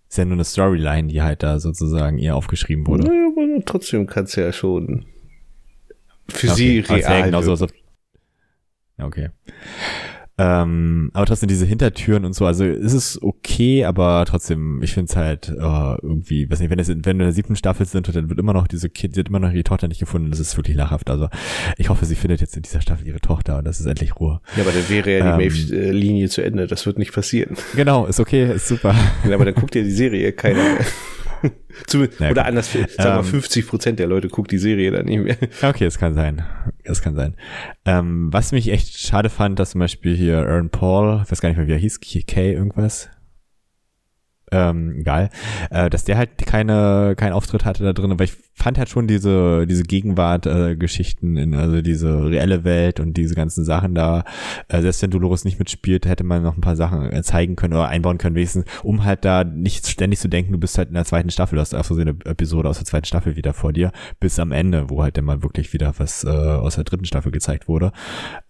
[0.08, 3.04] Ist ja nur eine Storyline, die halt da sozusagen ihr aufgeschrieben wurde.
[3.04, 5.06] Naja, aber trotzdem kannst du ja schon
[6.28, 6.56] für okay.
[6.56, 7.00] sie real.
[7.00, 7.72] Ja, genauso, als ob,
[8.98, 9.30] okay.
[10.36, 15.10] Ähm, aber trotzdem diese Hintertüren und so, also ist es okay, aber trotzdem, ich finde
[15.10, 18.12] es halt uh, irgendwie, weiß nicht, wenn es wenn wir in der siebten Staffel sind
[18.14, 20.40] dann wird immer noch diese Kind, sie hat immer noch ihre Tochter nicht gefunden, das
[20.40, 21.08] ist wirklich lachhaft.
[21.08, 21.28] Also
[21.78, 24.40] ich hoffe, sie findet jetzt in dieser Staffel ihre Tochter und das ist endlich Ruhe.
[24.56, 27.56] Ja, aber dann wäre ja die ähm, Maeve-Linie zu Ende, das wird nicht passieren.
[27.74, 28.94] Genau, ist okay, ist super.
[29.28, 30.62] Ja, aber dann guckt ja die Serie keiner.
[32.18, 35.22] naja, oder anders, sag mal, 50 ähm, Prozent der Leute guckt die Serie dann nicht
[35.22, 35.36] mehr.
[35.62, 36.44] Okay, das kann sein.
[36.84, 37.36] Das kann sein.
[37.84, 41.48] Ähm, was mich echt schade fand, dass zum Beispiel hier Aaron Paul, ich weiß gar
[41.48, 43.08] nicht mehr, wie er hieß, Kay irgendwas,
[44.52, 45.30] ähm, egal,
[45.70, 49.06] äh, dass der halt keine keinen Auftritt hatte da drin, aber ich fand halt schon
[49.06, 50.72] diese diese Gegenwart äh,
[51.20, 54.24] in also diese reelle Welt und diese ganzen Sachen da
[54.68, 57.74] äh, selbst wenn Dolores nicht mitspielt, hätte man noch ein paar Sachen äh, zeigen können
[57.74, 60.94] oder einbauen können wenigstens, um halt da nicht ständig zu denken, du bist halt in
[60.94, 63.72] der zweiten Staffel, du hast einfach so eine Episode aus der zweiten Staffel wieder vor
[63.72, 67.04] dir, bis am Ende, wo halt dann mal wirklich wieder was äh, aus der dritten
[67.04, 67.92] Staffel gezeigt wurde.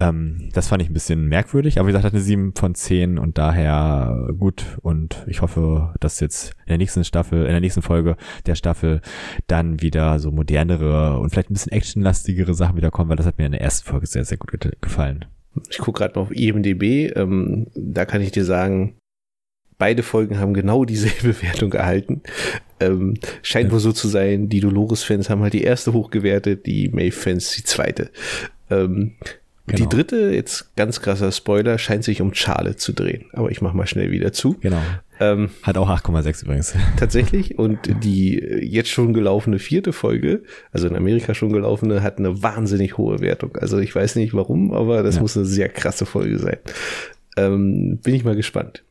[0.01, 3.19] Ähm, das fand ich ein bisschen merkwürdig, aber wie gesagt, hat eine 7 von 10
[3.19, 7.83] und daher gut und ich hoffe, dass jetzt in der nächsten Staffel, in der nächsten
[7.83, 8.17] Folge
[8.47, 9.01] der Staffel
[9.47, 13.39] dann wieder so modernere und vielleicht ein bisschen actionlastigere Sachen wieder kommen, weil das hat
[13.39, 15.25] mir in der ersten Folge sehr, sehr gut gefallen.
[15.71, 18.97] Ich gucke gerade noch auf IMDB, ähm, da kann ich dir sagen,
[19.79, 22.23] beide Folgen haben genau dieselbe Wertung erhalten.
[22.81, 23.73] Ähm, scheint ja.
[23.73, 28.11] wohl so zu sein, die Dolores-Fans haben halt die erste hochgewertet, die Maeve-Fans die zweite.
[28.71, 29.13] Ähm,
[29.67, 29.79] Genau.
[29.79, 33.27] Die dritte, jetzt ganz krasser Spoiler, scheint sich um Charlotte zu drehen.
[33.33, 34.59] Aber ich mach mal schnell wieder zu.
[34.61, 34.81] Genau.
[35.21, 36.75] Ähm, Hat auch 8,6 übrigens.
[36.99, 37.59] Tatsächlich.
[37.59, 42.99] Und die jetzt schon gelaufene vierte Folge, also in Amerika schon gelaufene, hat eine wahnsinnig
[42.99, 43.57] hohe Wertung.
[43.57, 45.23] Also ich weiß nicht warum, aber das ja.
[45.23, 46.59] muss eine sehr krasse Folge sein.
[47.39, 48.85] Ähm, bin ich mal gespannt.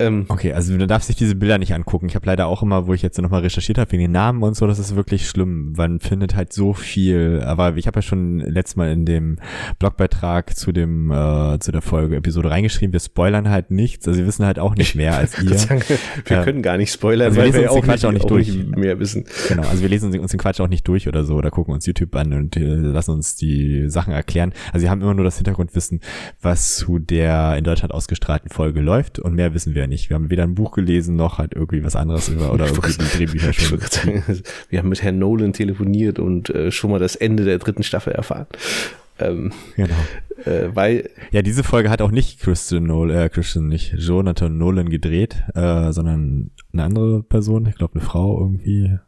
[0.00, 2.06] Ähm, okay, also du darfst dich diese Bilder nicht angucken.
[2.06, 4.54] Ich habe leider auch immer, wo ich jetzt nochmal recherchiert habe, wegen den Namen und
[4.54, 5.72] so, das ist wirklich schlimm.
[5.76, 7.42] Man findet halt so viel.
[7.44, 9.38] Aber ich habe ja schon letztes Mal in dem
[9.80, 14.06] Blogbeitrag zu dem äh, zu der Folge Episode reingeschrieben, wir spoilern halt nichts.
[14.06, 15.58] Also wir wissen halt auch nicht mehr als ihr.
[15.58, 15.82] Sagen,
[16.26, 18.54] wir äh, können gar nicht spoilern, also weil wir, wir auch, nicht, auch nicht durch
[18.76, 19.24] mehr wissen.
[19.48, 21.86] Genau, also wir lesen uns den Quatsch auch nicht durch oder so oder gucken uns
[21.86, 24.52] YouTube an und äh, lassen uns die Sachen erklären.
[24.72, 26.00] Also wir haben immer nur das Hintergrundwissen,
[26.40, 30.10] was zu der in Deutschland ausgestrahlten Folge läuft und mehr wissen wir nicht.
[30.10, 33.16] Wir haben weder ein Buch gelesen noch halt irgendwie was anderes über oder irgendwie die
[33.16, 33.80] Drehbücher schon.
[34.68, 38.12] wir haben mit Herrn Nolan telefoniert und äh, schon mal das Ende der dritten Staffel
[38.12, 38.46] erfahren.
[39.18, 39.94] Ähm, genau.
[40.44, 44.88] Äh, weil ja, diese Folge hat auch nicht Christian Nolan, äh, Christian nicht Jonathan Nolan
[44.88, 48.98] gedreht, äh, sondern eine andere Person, ich glaube eine Frau irgendwie.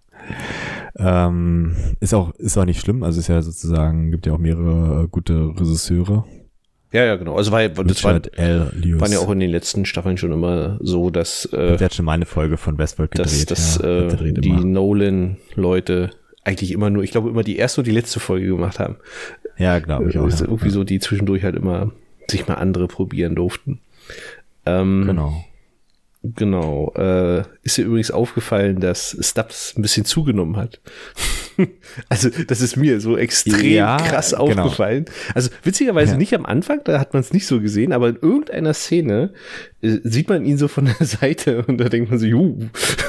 [0.96, 5.04] Ähm, ist auch ist auch nicht schlimm, also ist ja sozusagen gibt ja auch mehrere
[5.04, 6.24] äh, gute Regisseure
[6.92, 7.36] ja, ja, genau.
[7.36, 11.44] Also war, das war, waren ja auch in den letzten Staffeln schon immer so, dass
[11.46, 13.50] äh, der hat schon mal eine Folge von Westworld gedreht.
[13.50, 16.10] Dass, dass ja, äh, die Nolan-Leute
[16.42, 18.96] eigentlich immer nur, ich glaube, immer die erste und die letzte Folge gemacht haben.
[19.56, 20.26] Ja, glaube ich auch.
[20.26, 20.46] Ist ja.
[20.46, 21.92] irgendwie so, die zwischendurch halt immer
[22.28, 23.80] sich mal andere probieren durften.
[24.66, 25.44] Ähm, genau.
[26.22, 26.92] Genau.
[26.96, 30.80] Äh, ist dir übrigens aufgefallen, dass Stubbs ein bisschen zugenommen hat.
[32.08, 34.42] also, das ist mir so extrem ja, krass genau.
[34.42, 35.04] aufgefallen.
[35.34, 36.18] Also, witzigerweise ja.
[36.18, 39.32] nicht am Anfang, da hat man es nicht so gesehen, aber in irgendeiner Szene
[39.82, 42.68] äh, sieht man ihn so von der Seite und da denkt man so, juhu.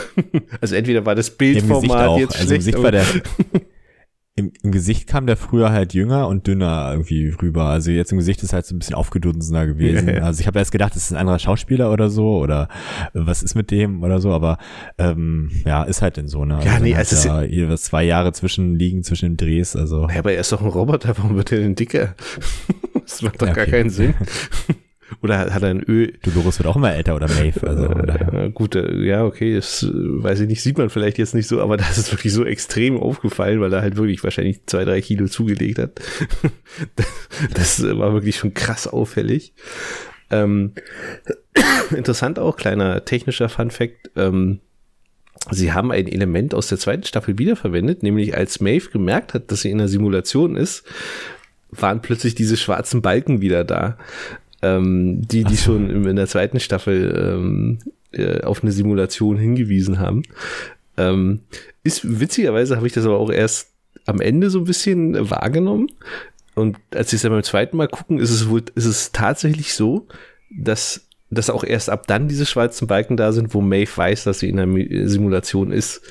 [0.62, 2.76] also, entweder war das Bildformat jetzt also schlecht.
[2.76, 3.06] Im war der,
[4.36, 7.66] im, im Gesicht kam der früher halt jünger und dünner irgendwie rüber.
[7.66, 10.08] Also jetzt im Gesicht ist halt so ein bisschen aufgedunsener gewesen.
[10.08, 10.22] Ja, ja.
[10.24, 12.70] Also ich habe erst gedacht, das ist ein anderer Schauspieler oder so oder
[13.14, 14.58] was ist mit dem oder so, aber
[14.98, 16.64] ähm, ja, ist halt in so einer.
[16.64, 19.76] Ja, also nee, also ja jeweils zwei Jahre zwischen liegen zwischen den Drehs.
[19.76, 20.08] Also.
[20.10, 22.16] Ja, aber er ist doch ein Roboter, warum wird er denn dicker?
[23.04, 23.66] das macht doch ja, okay.
[23.66, 24.14] gar keinen Sinn.
[25.22, 26.18] Oder hat er ein Öl?
[26.24, 27.68] Dolores wird auch immer älter oder Maeve.
[27.68, 31.36] Also, äh, gut, äh, ja, okay, das äh, weiß ich nicht, sieht man vielleicht jetzt
[31.36, 34.86] nicht so, aber das ist wirklich so extrem aufgefallen, weil er halt wirklich wahrscheinlich zwei,
[34.86, 36.00] drei Kilo zugelegt hat.
[37.54, 39.54] das war wirklich schon krass auffällig.
[40.30, 40.74] Ähm,
[41.96, 44.60] interessant auch, kleiner technischer Fun Fact, ähm,
[45.50, 49.62] Sie haben ein Element aus der zweiten Staffel wiederverwendet, nämlich als Maeve gemerkt hat, dass
[49.62, 50.84] sie in einer Simulation ist,
[51.72, 53.98] waren plötzlich diese schwarzen Balken wieder da
[54.62, 57.80] ähm, die, die schon in der zweiten Staffel ähm,
[58.12, 60.24] äh, auf eine Simulation hingewiesen haben.
[60.98, 61.42] Ähm,
[61.84, 63.72] ist witzigerweise habe ich das aber auch erst
[64.06, 65.88] am Ende so ein bisschen wahrgenommen.
[66.56, 69.74] Und als ich es dann beim zweiten Mal gucken, ist es wohl, ist es tatsächlich
[69.74, 70.08] so,
[70.50, 74.40] dass, dass auch erst ab dann diese schwarzen Balken da sind, wo Maeve weiß, dass
[74.40, 76.02] sie in einer Simulation ist.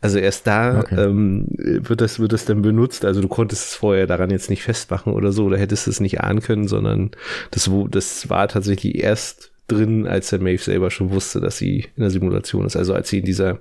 [0.00, 0.94] Also erst da okay.
[0.96, 3.04] ähm, wird das wird das dann benutzt.
[3.04, 6.20] Also du konntest es vorher daran jetzt nicht festmachen oder so oder hättest es nicht
[6.20, 7.10] ahnen können, sondern
[7.50, 12.02] das das war tatsächlich erst drin, als der Maeve selber schon wusste, dass sie in
[12.02, 12.76] der Simulation ist.
[12.76, 13.58] Also als sie in dieser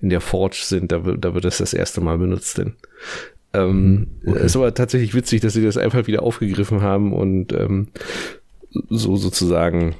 [0.00, 2.58] in der Forge sind, da wird da wird das das erste Mal benutzt.
[2.58, 2.74] Denn
[3.52, 3.90] ähm,
[4.22, 4.40] mhm, okay.
[4.44, 7.88] es war tatsächlich witzig, dass sie das einfach wieder aufgegriffen haben und ähm,
[8.70, 9.96] so sozusagen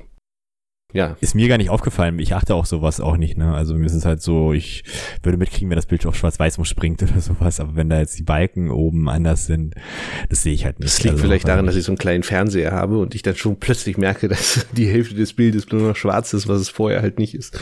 [0.94, 1.18] ja.
[1.20, 2.18] Ist mir gar nicht aufgefallen.
[2.18, 3.54] Ich achte auch sowas auch nicht, ne?
[3.54, 4.84] Also mir ist es halt so, ich
[5.22, 8.22] würde mitkriegen, wenn das Bild auf schwarz-weiß springt oder sowas, aber wenn da jetzt die
[8.22, 9.74] Balken oben anders sind,
[10.30, 10.88] das sehe ich halt nicht.
[10.90, 13.36] Das liegt also, vielleicht daran, dass ich so einen kleinen Fernseher habe und ich dann
[13.36, 17.02] schon plötzlich merke, dass die Hälfte des Bildes nur noch schwarz ist, was es vorher
[17.02, 17.60] halt nicht ist.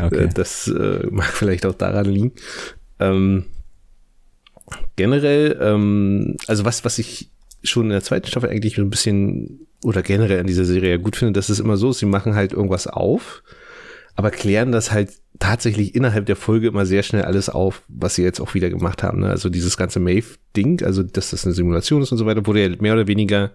[0.00, 0.24] Okay.
[0.24, 2.32] Äh, das äh, mag vielleicht auch daran liegen.
[3.00, 3.46] Ähm,
[4.94, 7.30] generell, ähm, also was, was ich
[7.64, 10.96] schon in der zweiten Staffel eigentlich so ein bisschen oder generell an dieser Serie ja
[10.96, 13.42] gut finde, dass es immer so ist, sie machen halt irgendwas auf,
[14.16, 18.24] aber klären das halt tatsächlich innerhalb der Folge immer sehr schnell alles auf, was sie
[18.24, 19.20] jetzt auch wieder gemacht haben.
[19.20, 19.30] Ne?
[19.30, 22.76] Also dieses ganze Maeve-Ding, also dass das eine Simulation ist und so weiter, wurde ja
[22.80, 23.52] mehr oder weniger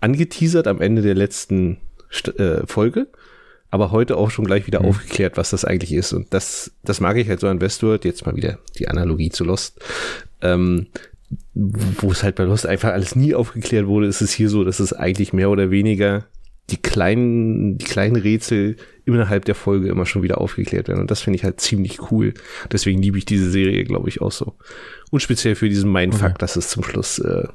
[0.00, 1.78] angeteasert am Ende der letzten
[2.38, 3.08] äh, Folge,
[3.70, 4.88] aber heute auch schon gleich wieder mhm.
[4.88, 6.14] aufgeklärt, was das eigentlich ist.
[6.14, 9.44] Und das, das mag ich halt so an Westworld, jetzt mal wieder die Analogie zu
[9.44, 9.78] Lost.
[10.40, 10.86] Ähm,
[11.54, 14.80] wo es halt bei Lost einfach alles nie aufgeklärt wurde, ist es hier so, dass
[14.80, 16.26] es eigentlich mehr oder weniger
[16.70, 21.00] die kleinen, die kleinen Rätsel innerhalb der Folge immer schon wieder aufgeklärt werden.
[21.00, 22.34] Und das finde ich halt ziemlich cool.
[22.70, 24.54] Deswegen liebe ich diese Serie, glaube ich, auch so.
[25.10, 26.38] Und speziell für diesen Mindfuck, okay.
[26.38, 27.48] dass es zum Schluss äh,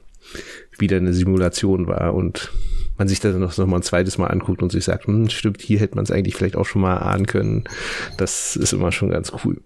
[0.77, 2.51] wieder eine Simulation war und
[2.97, 5.61] man sich dann noch, noch mal ein zweites Mal anguckt und sich sagt, hm, stimmt,
[5.61, 7.63] hier hätte man es eigentlich vielleicht auch schon mal ahnen können.
[8.17, 9.61] Das ist immer schon ganz cool.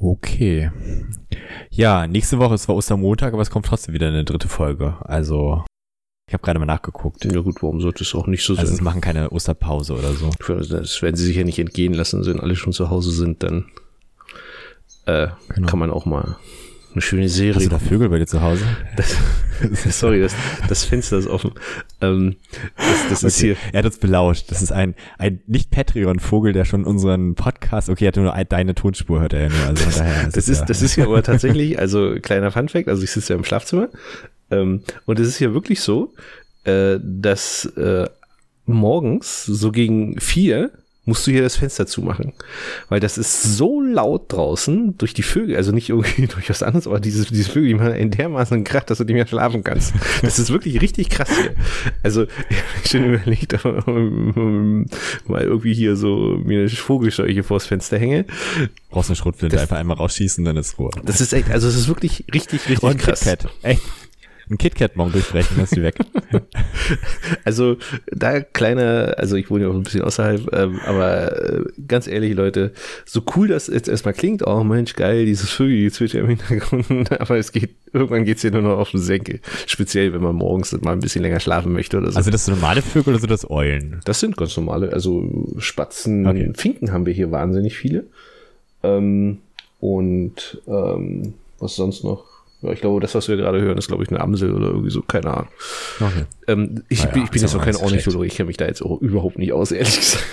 [0.00, 0.70] Okay.
[1.70, 4.96] Ja, nächste Woche ist zwar Ostermontag, aber es kommt trotzdem wieder eine dritte Folge.
[5.00, 5.64] Also,
[6.28, 7.24] ich habe gerade mal nachgeguckt.
[7.24, 8.66] Ja gut, warum sollte es auch nicht so also sein?
[8.66, 10.30] Also, sie machen keine Osterpause oder so.
[10.38, 13.66] Das werden sie sich ja nicht entgehen lassen, wenn alle schon zu Hause sind, dann
[15.06, 15.68] äh, genau.
[15.68, 16.36] kann man auch mal
[16.92, 17.54] eine schöne Serie.
[17.54, 18.64] Hast du da Vögel bei dir zu Hause?
[18.96, 19.16] Das,
[19.98, 20.34] sorry, das,
[20.68, 21.52] das Fenster ist offen.
[22.00, 22.36] Ähm,
[22.76, 23.26] das das okay.
[23.26, 23.56] ist hier.
[23.72, 24.50] Er hat uns belauscht.
[24.50, 29.20] Das ist ein, ein Nicht-Patreon-Vogel, der schon unseren Podcast, okay, er hat nur deine Tonspur,
[29.20, 29.66] hört er ja nur.
[29.66, 30.66] Also von daher ist das, ist, ja.
[30.66, 33.88] das ist ja aber tatsächlich, also kleiner Funfact, also ich sitze ja im Schlafzimmer
[34.50, 36.14] ähm, und es ist ja wirklich so,
[36.64, 38.08] äh, dass äh,
[38.66, 40.70] morgens so gegen vier
[41.08, 42.34] musst du hier das Fenster zumachen.
[42.88, 46.86] Weil das ist so laut draußen durch die Vögel, also nicht irgendwie durch was anderes,
[46.86, 49.94] aber diese, diese Vögel, die machen in dermaßen Krach, dass du nicht mehr schlafen kannst.
[50.22, 51.54] Das ist wirklich richtig krass hier.
[52.02, 58.26] Also, ich habe schon überlegt, mal irgendwie hier so mir eine Vogelscheuche vors Fenster hänge.
[58.90, 60.90] Brauchst eine Schrotflinte, einfach einmal rausschießen, dann ist Ruhe.
[61.04, 63.26] Das ist echt, also es ist wirklich richtig, richtig Und krass.
[63.62, 63.80] Echt
[64.50, 65.96] ein KitKat-Bon durchbrechen, dann ist sie weg.
[67.44, 67.76] also
[68.06, 72.34] da kleiner, also ich wohne ja auch ein bisschen außerhalb, ähm, aber äh, ganz ehrlich,
[72.34, 72.72] Leute,
[73.04, 77.52] so cool das jetzt erstmal klingt, oh Mensch, geil, dieses Vögel-Zwitscher im Hintergrund, aber es
[77.52, 79.40] geht, irgendwann geht's hier nur noch auf den Senkel.
[79.66, 82.16] Speziell, wenn man morgens mal ein bisschen länger schlafen möchte oder so.
[82.16, 84.00] Also das sind normale Vögel oder sind das Eulen?
[84.04, 85.28] Das sind ganz normale, also
[85.58, 86.52] Spatzen, okay.
[86.54, 88.04] Finken haben wir hier wahnsinnig viele.
[88.82, 89.38] Ähm,
[89.80, 92.37] und ähm, was sonst noch?
[92.60, 94.90] Ja, ich glaube, das, was wir gerade hören, ist, glaube ich, eine Amsel oder irgendwie
[94.90, 95.48] so, keine Ahnung.
[96.00, 96.24] Okay.
[96.48, 99.00] Ähm, ich, naja, ich bin jetzt auch kein Ornithologe, ich kenne mich da jetzt auch
[99.00, 100.26] überhaupt nicht aus, ehrlich gesagt.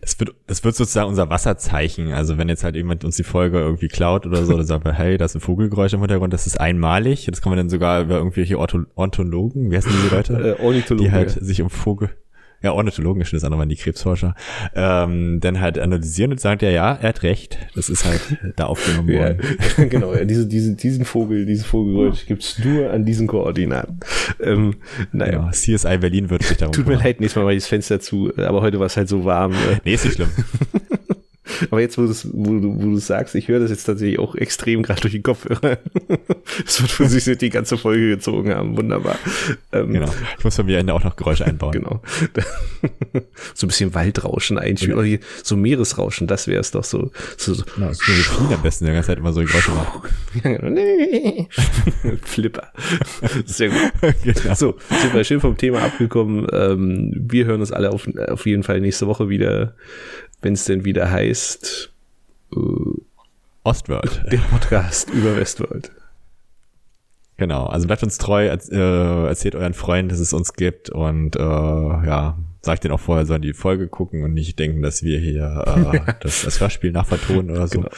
[0.00, 2.12] Das wird, das wird sozusagen unser Wasserzeichen.
[2.12, 4.92] Also wenn jetzt halt jemand uns die Folge irgendwie klaut oder so, dann sagen wir,
[4.92, 7.26] hey, da ist ein Vogelgeräusch im Hintergrund, das ist einmalig.
[7.26, 10.56] Das kann man dann sogar über irgendwelche Ornithologen, wie heißen diese Leute?
[10.58, 11.06] Äh, Ornithologen.
[11.06, 12.10] Die halt sich um Vogel,
[12.62, 14.34] ja, Ornithologen ist das andere waren die Krebsforscher,
[14.74, 17.58] ähm, dann halt analysieren und sagt, ja, ja, er hat recht.
[17.74, 18.20] Das ist halt
[18.56, 19.40] da aufgenommen worden.
[19.76, 24.00] Ja, genau, ja, diese, diese, diesen Vogel, dieses Vogelgeräusch gibt's nur an diesen Koordinaten.
[24.40, 24.76] Ähm,
[25.12, 25.32] naja.
[25.32, 28.32] Ja, CSI Berlin wird sich darum Tut mir leid, nächstes Mal mal das Fenster zu,
[28.36, 29.52] aber heute war es halt so warm.
[29.52, 29.80] Äh.
[29.84, 30.30] Nee, ist nicht schlimm.
[31.70, 34.82] Aber jetzt, wo, wo, du, wo du sagst, ich höre das jetzt tatsächlich auch extrem
[34.82, 35.78] gerade durch den Kopfhörer.
[36.66, 38.76] Es wird für sich die ganze Folge gezogen haben.
[38.76, 39.16] Wunderbar.
[39.72, 40.12] Ähm, genau.
[40.38, 41.72] Ich muss bei mir Ende auch noch Geräusche einbauen.
[41.72, 42.02] Genau.
[43.54, 44.98] so ein bisschen Waldrauschen einspielen.
[44.98, 47.10] Oder so Meeresrauschen, das wäre es doch so.
[47.36, 47.64] so, so.
[47.78, 48.02] Ja, so
[48.50, 50.10] wie am besten, der ganze Zeit immer so Geräusche macht.
[50.42, 51.48] Genau.
[52.22, 52.72] Flipper.
[53.46, 53.92] Sehr gut.
[54.22, 54.54] Genau.
[54.54, 56.46] So, sind wir schön vom Thema abgekommen.
[56.52, 59.74] Ähm, wir hören uns alle auf, auf jeden Fall nächste Woche wieder
[60.42, 61.92] wenn es denn wieder heißt
[62.54, 62.56] äh,
[63.64, 64.24] Ostworld.
[64.30, 65.92] Der Podcast über Westworld.
[67.38, 71.40] Genau, also bleibt uns treu, äh, erzählt euren Freunden, dass es uns gibt und äh,
[71.40, 75.64] ja, sagt denen auch vorher, sollen die Folge gucken und nicht denken, dass wir hier
[75.66, 77.80] äh, das, das Hörspiel nachvertonen oder so.
[77.80, 77.90] Genau.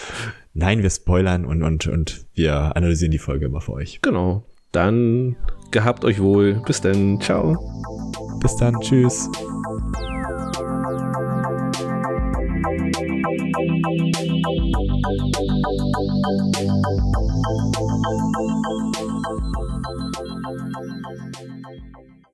[0.55, 4.01] Nein, wir spoilern und, und, und wir analysieren die Folge immer für euch.
[4.03, 4.45] Genau.
[4.73, 5.37] Dann
[5.73, 6.63] gehabt euch wohl.
[6.67, 7.21] Bis dann.
[7.21, 7.57] Ciao.
[8.41, 8.79] Bis dann.
[8.81, 9.29] Tschüss.
[15.05, 15.37] Thank
[18.97, 19.04] you.